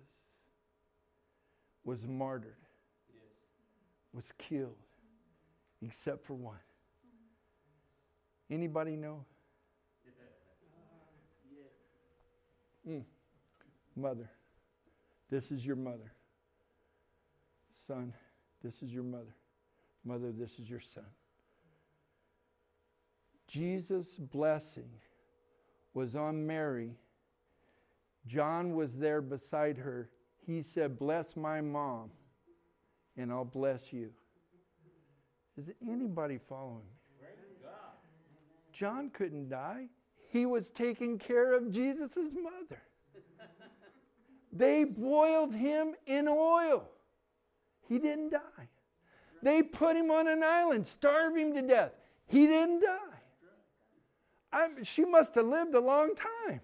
was 1.84 2.00
martyred, 2.06 2.56
was 4.14 4.26
killed, 4.38 4.76
except 5.82 6.26
for 6.26 6.34
one. 6.34 6.58
Anybody 8.50 8.96
know? 8.96 9.26
Mm. 12.88 13.04
Mother. 13.96 14.30
This 15.30 15.52
is 15.52 15.66
your 15.66 15.76
mother. 15.76 16.12
Son. 17.86 18.14
This 18.64 18.82
is 18.82 18.94
your 18.94 19.04
mother. 19.04 19.36
Mother, 20.04 20.32
this 20.32 20.60
is 20.60 20.70
your 20.70 20.80
son. 20.80 21.06
Jesus' 23.48 24.18
blessing 24.18 24.90
was 25.94 26.16
on 26.16 26.46
Mary. 26.46 26.96
John 28.26 28.76
was 28.76 28.98
there 28.98 29.22
beside 29.22 29.78
her. 29.78 30.10
He 30.46 30.62
said, 30.62 30.98
Bless 30.98 31.36
my 31.36 31.62
mom, 31.62 32.12
and 33.18 33.32
I'll 33.32 33.46
bless 33.46 33.92
you. 33.92 34.10
Is 35.58 35.70
anybody 35.82 36.38
following 36.38 36.84
me? 36.86 37.28
John 38.72 39.10
couldn't 39.10 39.50
die. 39.50 39.88
He 40.30 40.46
was 40.46 40.70
taking 40.70 41.18
care 41.18 41.54
of 41.54 41.72
Jesus' 41.72 42.34
mother. 42.34 42.82
they 44.52 44.84
boiled 44.84 45.54
him 45.54 45.96
in 46.06 46.28
oil. 46.28 46.90
He 47.88 48.00
didn't 48.00 48.32
die. 48.32 48.70
They 49.42 49.64
put 49.64 49.96
him 49.96 50.12
on 50.12 50.28
an 50.28 50.44
island, 50.44 50.86
starved 50.86 51.38
him 51.38 51.54
to 51.54 51.62
death. 51.62 51.92
He 52.26 52.48
didn't 52.48 52.82
die. 52.82 52.98
I'm, 54.52 54.84
she 54.84 55.06
must 55.06 55.36
have 55.36 55.46
lived 55.46 55.76
a 55.76 55.80
long 55.80 56.14
time. 56.16 56.62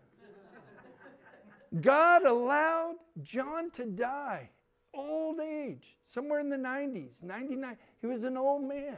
God 1.82 2.26
allowed 2.26 2.96
John 3.22 3.72
to 3.72 3.86
die, 3.86 4.50
old 4.94 5.40
age, 5.40 5.98
somewhere 6.14 6.40
in 6.40 6.50
the 6.50 6.58
90s, 6.58 7.12
99. 7.22 7.78
He 8.02 8.08
was 8.08 8.24
an 8.24 8.38
old 8.38 8.64
man. 8.64 8.98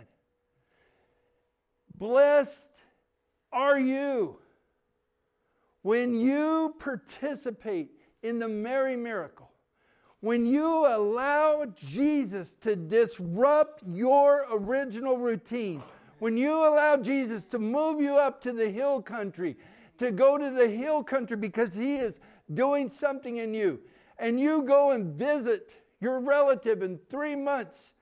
Blessed 1.97 2.51
are 3.51 3.79
you 3.79 4.39
when 5.85 6.19
you 6.19 6.73
participate 6.79 7.91
in 8.23 8.39
the 8.39 8.49
Mary 8.49 8.95
miracle 8.95 9.51
when 10.21 10.43
you 10.43 10.65
allow 10.87 11.63
Jesus 11.75 12.55
to 12.61 12.75
disrupt 12.75 13.83
your 13.85 14.47
original 14.51 15.19
routine, 15.19 15.83
when 16.17 16.35
you 16.35 16.51
allow 16.51 16.97
Jesus 16.97 17.45
to 17.49 17.59
move 17.59 18.01
you 18.01 18.15
up 18.15 18.41
to 18.41 18.51
the 18.51 18.67
hill 18.67 19.03
country, 19.03 19.55
to 19.99 20.09
go 20.09 20.39
to 20.39 20.49
the 20.49 20.67
hill 20.67 21.03
country 21.03 21.37
because 21.37 21.75
he 21.75 21.97
is 21.97 22.19
doing 22.51 22.89
something 22.89 23.37
in 23.37 23.53
you, 23.53 23.79
and 24.17 24.39
you 24.39 24.63
go 24.63 24.89
and 24.89 25.13
visit 25.13 25.69
your 26.01 26.19
relative 26.19 26.81
in 26.81 26.97
three 27.07 27.35
months, 27.35 27.93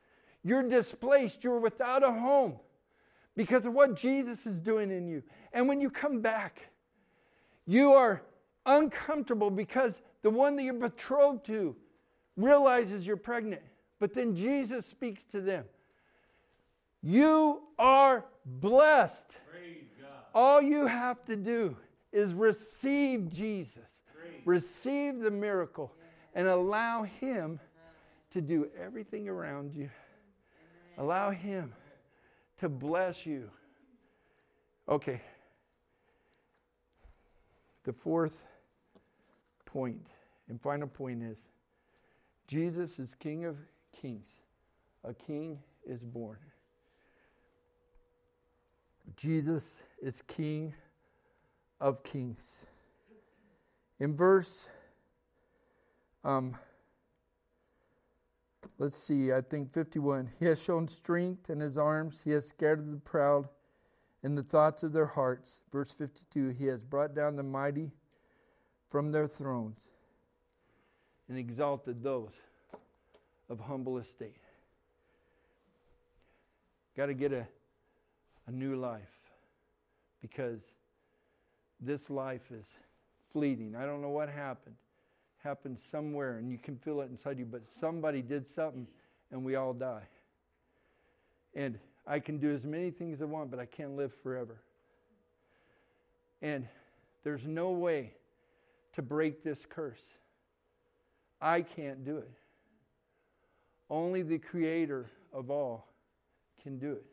you're 0.46 0.64
displaced, 0.64 1.44
you're 1.44 1.60
without 1.60 2.02
a 2.02 2.14
home 2.14 2.58
because 3.36 3.66
of 3.66 3.74
what 3.74 3.98
Jesus 3.98 4.46
is 4.46 4.62
doing 4.62 4.92
in 4.92 5.10
you. 5.10 5.22
And 5.52 5.68
when 5.68 5.82
you 5.82 5.90
come 5.90 6.22
back, 6.22 6.70
you 7.66 7.94
are 7.94 8.22
uncomfortable 8.66 9.50
because 9.50 10.02
the 10.22 10.30
one 10.30 10.56
that 10.56 10.64
you're 10.64 10.74
betrothed 10.74 11.46
to 11.46 11.76
realizes 12.38 13.06
you're 13.06 13.18
pregnant. 13.18 13.62
But 14.00 14.14
then 14.14 14.36
Jesus 14.36 14.86
speaks 14.86 15.24
to 15.26 15.42
them. 15.42 15.66
You 17.02 17.62
are 17.78 18.26
blessed. 18.46 19.36
All 20.34 20.62
you 20.62 20.88
have 20.88 21.24
to 21.26 21.36
do 21.36 21.76
is 22.12 22.34
receive 22.34 23.30
Jesus, 23.30 24.02
receive 24.46 25.20
the 25.20 25.32
miracle, 25.32 25.94
and 26.34 26.48
allow 26.48 27.04
Him 27.04 27.60
to 28.32 28.42
do 28.42 28.68
everything 28.82 29.30
around 29.30 29.74
you. 29.74 29.90
Allow 30.98 31.32
Him 31.32 31.74
to 32.60 32.70
bless 32.70 33.26
you. 33.26 33.50
Okay. 34.90 35.22
The 37.84 37.94
fourth 37.94 38.44
point 39.66 40.08
and 40.50 40.62
final 40.62 40.88
point 40.88 41.24
is 41.24 41.38
Jesus 42.48 43.00
is 43.00 43.16
King 43.16 43.46
of 43.46 43.58
Kings. 44.00 44.28
A 45.04 45.14
king 45.14 45.60
is 45.86 46.04
born. 46.04 46.38
Jesus 49.18 49.78
is 50.02 50.22
King 50.28 50.74
of 51.82 52.04
Kings. 52.04 52.42
In 54.00 54.16
verse, 54.16 54.68
um, 56.24 56.56
let's 58.78 58.98
see, 58.98 59.34
I 59.34 59.42
think 59.42 59.72
51. 59.74 60.30
He 60.40 60.46
has 60.46 60.62
shown 60.62 60.88
strength 60.88 61.50
in 61.50 61.60
his 61.60 61.78
arms, 61.78 62.22
he 62.24 62.32
has 62.32 62.48
scattered 62.48 62.92
the 62.92 62.98
proud 62.98 63.48
in 64.24 64.36
the 64.36 64.44
thoughts 64.44 64.84
of 64.84 64.94
their 64.94 65.06
hearts. 65.06 65.60
Verse 65.72 65.92
52 65.92 66.50
He 66.50 66.66
has 66.66 66.82
brought 66.82 67.14
down 67.14 67.36
the 67.36 67.44
mighty 67.44 67.92
from 68.90 69.12
their 69.12 69.28
thrones 69.28 69.80
and 71.30 71.38
exalted 71.38 72.04
those 72.04 72.32
of 73.50 73.60
humble 73.60 73.98
estate. 73.98 74.38
Got 76.96 77.08
to 77.08 77.14
get 77.14 77.34
a, 77.34 77.48
a 78.48 78.52
new 78.52 78.76
life 78.76 79.02
because 80.22 80.62
this 81.80 82.10
life 82.10 82.52
is 82.52 82.66
fleeting. 83.32 83.76
I 83.76 83.86
don't 83.86 84.02
know 84.02 84.10
what 84.10 84.30
happened. 84.30 84.76
Happened 85.44 85.78
somewhere, 85.92 86.38
and 86.38 86.50
you 86.50 86.58
can 86.58 86.78
feel 86.78 87.02
it 87.02 87.10
inside 87.10 87.38
you, 87.38 87.46
but 87.46 87.64
somebody 87.66 88.22
did 88.22 88.48
something, 88.48 88.88
and 89.32 89.44
we 89.44 89.56
all 89.56 89.74
die. 89.74 90.08
And 91.54 91.78
I 92.06 92.20
can 92.20 92.38
do 92.38 92.54
as 92.54 92.64
many 92.64 92.92
things 92.92 93.22
I 93.22 93.26
want, 93.26 93.50
but 93.50 93.60
I 93.60 93.66
can't 93.66 93.96
live 93.96 94.14
forever. 94.22 94.58
And 96.42 96.68
there's 97.24 97.46
no 97.46 97.72
way 97.72 98.12
to 98.96 99.02
break 99.02 99.44
this 99.44 99.66
curse. 99.68 100.02
I 101.42 101.62
can't 101.62 102.04
do 102.06 102.18
it. 102.18 102.32
Only 103.90 104.22
the 104.22 104.38
creator 104.38 105.10
of 105.32 105.50
all 105.50 105.88
can 106.62 106.78
do 106.80 106.94
it. 106.94 107.06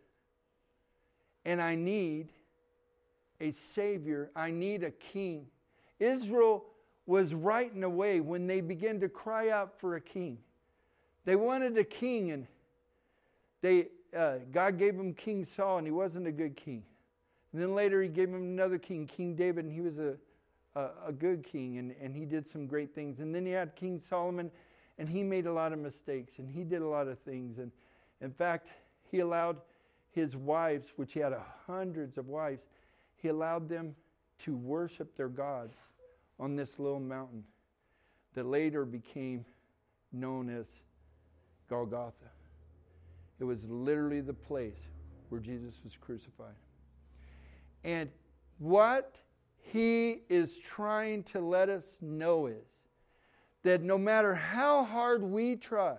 And 1.45 1.61
I 1.61 1.75
need 1.75 2.29
a 3.41 3.53
savior, 3.53 4.31
I 4.37 4.51
need 4.51 4.85
a 4.85 4.91
king. 4.91 5.47
Israel 5.99 6.65
was 7.07 7.35
right 7.35 7.73
in 7.73 7.83
a 7.83 7.89
way 7.89 8.21
when 8.21 8.47
they 8.47 8.61
began 8.61 9.01
to 9.01 9.09
cry 9.09 9.51
out 9.51 9.79
for 9.81 9.97
a 9.97 10.01
king. 10.01 10.39
They 11.25 11.37
wanted 11.37 11.77
a 11.77 11.85
king, 11.85 12.31
and 12.31 12.47
they, 13.63 13.89
uh, 14.17 14.35
God 14.53 14.79
gave 14.79 14.95
him 14.95 15.15
King 15.15 15.47
Saul, 15.57 15.79
and 15.79 15.87
he 15.87 15.91
wasn't 15.91 16.27
a 16.27 16.33
good 16.33 16.57
king. 16.57 16.83
And 17.53 17.61
then 17.61 17.75
later, 17.75 18.03
he 18.03 18.09
gave 18.09 18.29
him 18.29 18.37
another 18.37 18.79
king, 18.79 19.07
King 19.07 19.35
David, 19.35 19.65
and 19.65 19.75
he 19.75 19.81
was 19.81 19.99
a, 19.99 20.15
a, 20.77 20.91
a 21.09 21.13
good 21.13 21.45
king, 21.45 21.79
and, 21.79 21.95
and 22.01 22.15
he 22.15 22.25
did 22.25 22.49
some 22.51 22.67
great 22.67 22.95
things. 22.95 23.21
And 23.21 23.35
then 23.35 23.45
he 23.45 23.53
had 23.53 23.75
King 23.75 24.01
Solomon, 24.09 24.51
and 24.99 25.09
he 25.09 25.23
made 25.23 25.47
a 25.47 25.53
lot 25.53 25.73
of 25.73 25.79
mistakes, 25.79 26.39
and 26.39 26.49
he 26.49 26.63
did 26.63 26.83
a 26.83 26.87
lot 26.87 27.09
of 27.09 27.19
things. 27.21 27.59
And 27.59 27.73
in 28.21 28.33
fact, 28.33 28.69
he 29.11 29.21
allowed 29.21 29.57
his 30.13 30.37
wives, 30.37 30.89
which 30.97 31.13
he 31.13 31.21
had 31.21 31.35
hundreds 31.67 32.19
of 32.19 32.29
wives, 32.29 32.63
he 33.17 33.29
allowed 33.29 33.69
them 33.69 33.95
to 34.45 34.57
worship 34.57 35.17
their 35.17 35.29
gods 35.29 35.75
on 36.39 36.57
this 36.57 36.79
little 36.79 37.01
mountain 37.01 37.45
that 38.35 38.47
later 38.47 38.85
became 38.85 39.45
known 40.13 40.49
as 40.49 40.67
Golgotha. 41.69 42.31
It 43.41 43.45
was 43.45 43.69
literally 43.69 44.21
the 44.21 44.35
place 44.35 44.79
where 45.31 45.41
Jesus 45.41 45.81
was 45.83 45.97
crucified. 45.97 46.55
And 47.85 48.11
what 48.59 49.17
he 49.63 50.23
is 50.29 50.59
trying 50.59 51.23
to 51.25 51.41
let 51.41 51.71
us 51.71 51.85
know 52.03 52.47
is 52.47 52.87
that 53.63 53.83
no 53.83 53.97
matter 53.97 54.35
how 54.35 54.85
hard 54.85 55.23
we 55.23 55.57
try, 55.57 55.97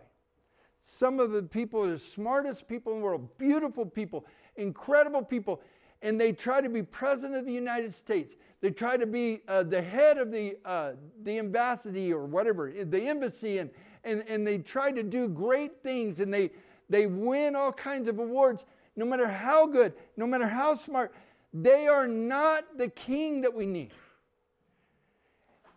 some 0.81 1.19
of 1.19 1.31
the 1.31 1.43
people, 1.43 1.87
the 1.87 1.97
smartest 1.97 2.67
people 2.67 2.93
in 2.93 2.99
the 2.99 3.05
world, 3.05 3.27
beautiful 3.37 3.85
people, 3.85 4.25
incredible 4.55 5.23
people, 5.23 5.61
and 6.01 6.19
they 6.19 6.31
try 6.31 6.61
to 6.61 6.69
be 6.69 6.81
president 6.81 7.35
of 7.35 7.45
the 7.45 7.53
United 7.53 7.93
States. 7.93 8.35
They 8.61 8.71
try 8.71 8.97
to 8.97 9.05
be 9.05 9.41
uh, 9.47 9.63
the 9.63 9.81
head 9.81 10.17
of 10.17 10.31
the, 10.31 10.57
uh, 10.65 10.93
the 11.23 11.37
embassy 11.37 12.11
or 12.11 12.25
whatever, 12.25 12.71
the 12.71 13.07
embassy, 13.07 13.59
and, 13.59 13.69
and, 14.03 14.23
and 14.27 14.45
they 14.45 14.57
try 14.57 14.91
to 14.91 15.03
do 15.03 15.27
great 15.27 15.81
things 15.83 16.19
and 16.19 16.33
they, 16.33 16.51
they 16.91 17.07
win 17.07 17.55
all 17.55 17.71
kinds 17.71 18.09
of 18.09 18.19
awards. 18.19 18.65
No 18.95 19.05
matter 19.05 19.27
how 19.27 19.65
good, 19.65 19.93
no 20.17 20.27
matter 20.27 20.47
how 20.47 20.75
smart, 20.75 21.13
they 21.53 21.87
are 21.87 22.07
not 22.07 22.77
the 22.77 22.89
king 22.89 23.41
that 23.41 23.53
we 23.53 23.65
need. 23.65 23.91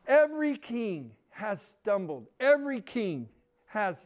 Every 0.07 0.57
king 0.57 1.13
has 1.31 1.61
stumbled, 1.81 2.27
every 2.41 2.81
king 2.81 3.29
has 3.67 3.97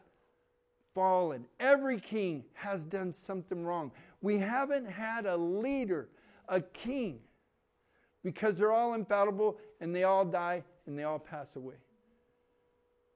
fallen, 0.93 1.45
every 1.59 1.99
king 1.99 2.43
has 2.53 2.85
done 2.85 3.11
something 3.11 3.65
wrong. 3.65 3.91
We 4.21 4.37
haven't 4.37 4.85
had 4.85 5.25
a 5.25 5.35
leader, 5.35 6.09
a 6.47 6.61
king, 6.61 7.19
because 8.23 8.57
they're 8.57 8.71
all 8.71 8.93
infallible 8.93 9.57
and 9.81 9.95
they 9.95 10.03
all 10.03 10.25
die 10.25 10.63
and 10.85 10.97
they 10.97 11.03
all 11.03 11.19
pass 11.19 11.47
away. 11.55 11.75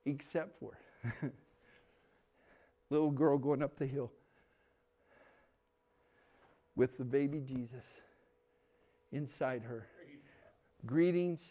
Except 0.06 0.60
for 0.60 0.78
little 2.94 3.12
girl 3.12 3.38
going 3.38 3.64
up 3.64 3.78
the 3.78 3.88
hill 3.88 4.12
with 6.76 6.98
the 6.98 7.04
baby 7.04 7.40
Jesus 7.40 7.84
inside 9.12 9.64
her. 9.64 9.88
Greetings, 10.86 11.42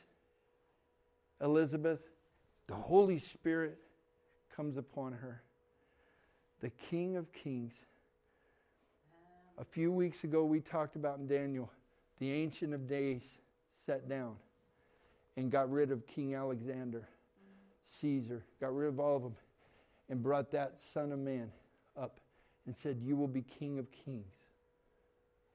Elizabeth. 1.40 2.00
The 2.68 2.74
Holy 2.74 3.18
Spirit 3.18 3.78
comes 4.54 4.76
upon 4.76 5.12
her. 5.14 5.42
The 6.60 6.70
King 6.70 7.16
of 7.16 7.32
Kings 7.32 7.72
a 9.58 9.64
few 9.64 9.92
weeks 9.92 10.24
ago, 10.24 10.44
we 10.44 10.60
talked 10.60 10.96
about 10.96 11.18
in 11.18 11.26
Daniel, 11.26 11.70
the 12.18 12.30
Ancient 12.30 12.72
of 12.72 12.88
Days 12.88 13.22
sat 13.74 14.08
down 14.08 14.36
and 15.36 15.50
got 15.50 15.70
rid 15.70 15.90
of 15.90 16.06
King 16.06 16.34
Alexander, 16.34 17.08
Caesar, 17.84 18.44
got 18.60 18.74
rid 18.74 18.88
of 18.88 19.00
all 19.00 19.16
of 19.16 19.22
them, 19.22 19.36
and 20.08 20.22
brought 20.22 20.50
that 20.52 20.78
Son 20.78 21.12
of 21.12 21.18
Man 21.18 21.50
up 22.00 22.20
and 22.66 22.76
said, 22.76 22.98
You 23.02 23.16
will 23.16 23.28
be 23.28 23.42
King 23.42 23.78
of 23.78 23.86
Kings 23.90 24.34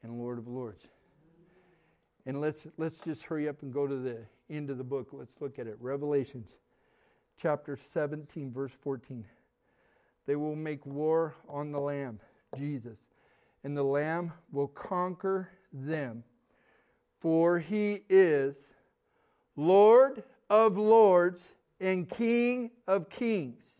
and 0.03 0.17
Lord 0.17 0.37
of 0.37 0.47
Lords. 0.47 0.83
And 2.25 2.41
let's, 2.41 2.67
let's 2.77 2.99
just 2.99 3.23
hurry 3.23 3.47
up 3.47 3.61
and 3.61 3.73
go 3.73 3.87
to 3.87 3.95
the 3.95 4.17
end 4.49 4.69
of 4.69 4.77
the 4.77 4.83
book. 4.83 5.09
Let's 5.11 5.39
look 5.39 5.59
at 5.59 5.67
it. 5.67 5.77
Revelations 5.79 6.49
chapter 7.39 7.77
17, 7.77 8.51
verse 8.51 8.73
14. 8.81 9.25
They 10.25 10.35
will 10.35 10.55
make 10.55 10.85
war 10.85 11.35
on 11.47 11.71
the 11.71 11.79
Lamb, 11.79 12.19
Jesus 12.57 13.07
and 13.67 13.75
the 13.75 13.83
Lamb 13.83 14.31
will 14.51 14.69
conquer 14.69 15.49
them. 15.73 16.23
For 17.19 17.59
he 17.59 18.03
is 18.07 18.71
Lord 19.57 20.23
of 20.49 20.77
lords 20.77 21.49
and 21.81 22.07
King 22.07 22.71
of 22.87 23.09
kings. 23.09 23.76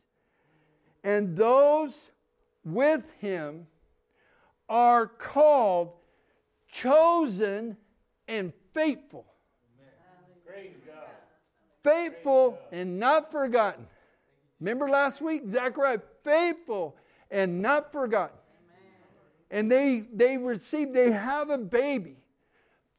And 1.04 1.36
those 1.38 1.94
with 2.64 3.10
him 3.20 3.68
are 4.68 5.08
called 5.08 5.94
chosen 6.72 7.78
and 8.28 8.54
faithful. 8.74 9.26
Faithful 11.84 12.60
and 12.72 13.00
not 13.00 13.32
forgotten. 13.32 13.88
Remember 14.60 14.90
last 14.90 15.22
week, 15.22 15.44
Zechariah, 15.50 16.02
faithful 16.24 16.98
and 17.32 17.62
not 17.62 17.92
forgotten. 17.92 18.38
And 19.50 19.72
they 19.72 20.04
they 20.12 20.38
receive 20.38 20.92
they 20.92 21.12
have 21.12 21.50
a 21.50 21.58
baby. 21.58 22.18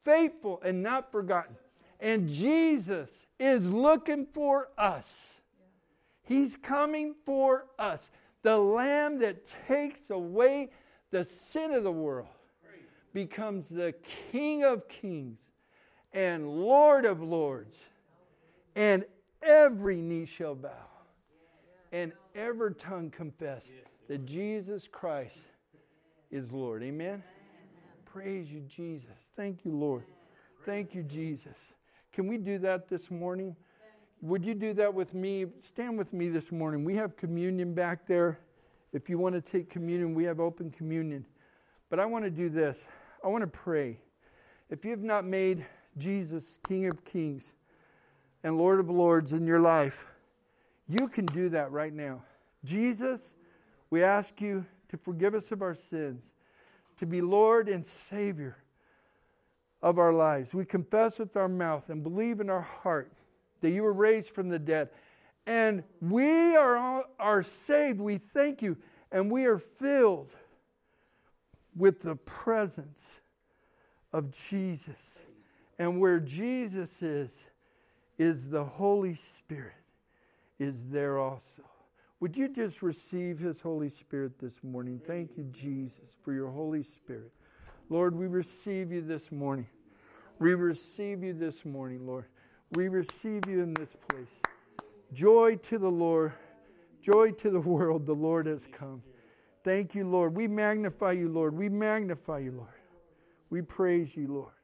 Faithful 0.05 0.61
and 0.65 0.83
not 0.83 1.13
forgotten. 1.13 1.57
And 2.01 2.29
jesus 2.29 3.11
is 3.39 3.69
looking 3.69 4.27
for 4.33 4.69
us 4.79 5.38
he's 6.29 6.57
coming 6.63 7.15
for 7.25 7.67
us 7.79 8.11
the 8.43 8.57
lamb 8.57 9.19
that 9.19 9.45
takes 9.67 10.11
away 10.11 10.71
the 11.11 11.25
sin 11.25 11.73
of 11.73 11.83
the 11.83 11.93
world 11.93 12.29
becomes 13.13 13.69
the 13.69 13.95
king 14.31 14.63
of 14.63 14.87
kings 14.89 15.39
and 16.13 16.49
lord 16.49 17.05
of 17.05 17.23
lords 17.23 17.75
and 18.77 19.05
every 19.43 19.97
knee 19.97 20.27
shall 20.27 20.55
bow 20.55 20.71
and 21.93 22.13
every 22.35 22.75
tongue 22.75 23.11
confess 23.11 23.63
that 24.09 24.25
Jesus 24.25 24.89
Christ 24.89 25.39
is 26.31 26.51
Lord. 26.51 26.83
Amen? 26.83 27.23
Praise 28.05 28.53
you, 28.53 28.61
Jesus. 28.61 29.31
Thank 29.37 29.65
you, 29.65 29.73
Lord. 29.73 30.05
Thank 30.65 30.95
you, 30.95 31.03
Jesus. 31.03 31.57
Can 32.13 32.27
we 32.27 32.39
do 32.39 32.59
that 32.59 32.89
this 32.89 33.11
morning? 33.11 33.55
Would 34.21 34.45
you 34.45 34.55
do 34.55 34.73
that 34.75 34.93
with 34.93 35.15
me? 35.15 35.47
Stand 35.61 35.97
with 35.97 36.13
me 36.13 36.29
this 36.29 36.51
morning. 36.51 36.85
We 36.85 36.97
have 36.97 37.17
communion 37.17 37.73
back 37.75 38.07
there. 38.07 38.41
If 38.93 39.09
you 39.09 39.19
want 39.19 39.35
to 39.35 39.41
take 39.41 39.71
communion, 39.71 40.15
we 40.15 40.25
have 40.25 40.41
open 40.41 40.71
communion. 40.71 41.25
But 41.89 42.01
I 42.01 42.07
want 42.07 42.25
to 42.25 42.31
do 42.31 42.49
this 42.49 42.85
I 43.25 43.29
want 43.29 43.43
to 43.43 43.49
pray. 43.49 43.99
If 44.71 44.85
you 44.85 44.91
have 44.93 45.03
not 45.03 45.25
made 45.25 45.67
Jesus 45.97 46.59
King 46.69 46.87
of 46.87 47.05
Kings 47.05 47.53
and 48.45 48.57
Lord 48.57 48.81
of 48.81 48.89
Lords 48.89 49.33
in 49.33 49.47
your 49.47 49.61
life, 49.61 50.05
you 50.89 51.09
can 51.09 51.27
do 51.27 51.49
that 51.51 51.73
right 51.73 51.93
now. 51.93 52.23
Jesus, 52.65 53.35
we 53.91 54.03
ask 54.03 54.41
you 54.41 54.67
to 54.89 54.97
forgive 54.97 55.35
us 55.35 55.51
of 55.51 55.63
our 55.63 55.75
sins, 55.75 56.31
to 56.99 57.07
be 57.07 57.21
Lord 57.21 57.69
and 57.69 57.85
Savior 57.85 58.57
of 59.83 59.99
our 59.99 60.13
lives. 60.13 60.55
We 60.55 60.65
confess 60.65 61.19
with 61.19 61.37
our 61.37 61.49
mouth 61.49 61.89
and 61.89 62.03
believe 62.03 62.41
in 62.41 62.51
our 62.51 62.63
heart 62.63 63.13
that 63.61 63.71
you 63.71 63.83
were 63.83 63.93
raised 63.93 64.31
from 64.31 64.49
the 64.49 64.59
dead. 64.59 64.91
And 65.47 65.83
we 66.01 66.57
are, 66.57 67.05
are 67.19 67.43
saved. 67.43 68.01
We 68.01 68.19
thank 68.19 68.63
you. 68.63 68.77
And 69.11 69.31
we 69.31 69.47
are 69.47 69.59
filled 69.59 70.31
with 71.75 72.03
the 72.03 72.17
presence 72.17 73.03
of 74.13 74.31
Jesus. 74.31 75.21
And 75.79 76.01
where 76.01 76.19
Jesus 76.19 77.03
is, 77.03 77.31
is 78.19 78.49
the 78.49 78.65
Holy 78.65 79.15
Spirit, 79.15 79.73
is 80.59 80.83
there 80.91 81.19
also. 81.19 81.63
Would 82.21 82.37
you 82.37 82.49
just 82.49 82.83
receive 82.83 83.39
His 83.39 83.61
Holy 83.61 83.91
Spirit 83.91 84.41
this 84.41 84.65
morning? 84.65 85.01
Thank 85.07 85.37
you, 85.37 85.45
Jesus, 85.45 86.17
for 86.25 86.33
your 86.33 86.51
Holy 86.51 86.83
Spirit. 86.83 87.33
Lord, 87.89 88.17
we 88.17 88.27
receive 88.27 88.91
you 88.91 89.01
this 89.01 89.31
morning. 89.31 89.69
We 90.41 90.55
receive 90.55 91.23
you 91.23 91.33
this 91.33 91.65
morning, 91.65 92.07
Lord. 92.07 92.27
We 92.73 92.89
receive 92.89 93.49
you 93.49 93.63
in 93.63 93.75
this 93.75 93.95
place. 94.09 94.29
Joy 95.13 95.57
to 95.57 95.79
the 95.79 95.91
Lord, 95.91 96.33
joy 97.01 97.33
to 97.33 97.51
the 97.51 97.61
world, 97.77 98.07
the 98.07 98.15
Lord 98.15 98.47
has 98.47 98.67
come. 98.71 99.03
Thank 99.65 99.95
you, 99.95 100.09
Lord. 100.09 100.37
We 100.37 100.47
magnify 100.47 101.13
you, 101.13 101.29
Lord. 101.29 101.55
We 101.57 101.69
magnify 101.69 102.39
you, 102.41 102.53
Lord. 102.53 102.69
We 103.51 103.63
praise 103.63 104.17
you, 104.17 104.29
Lord. 104.29 104.58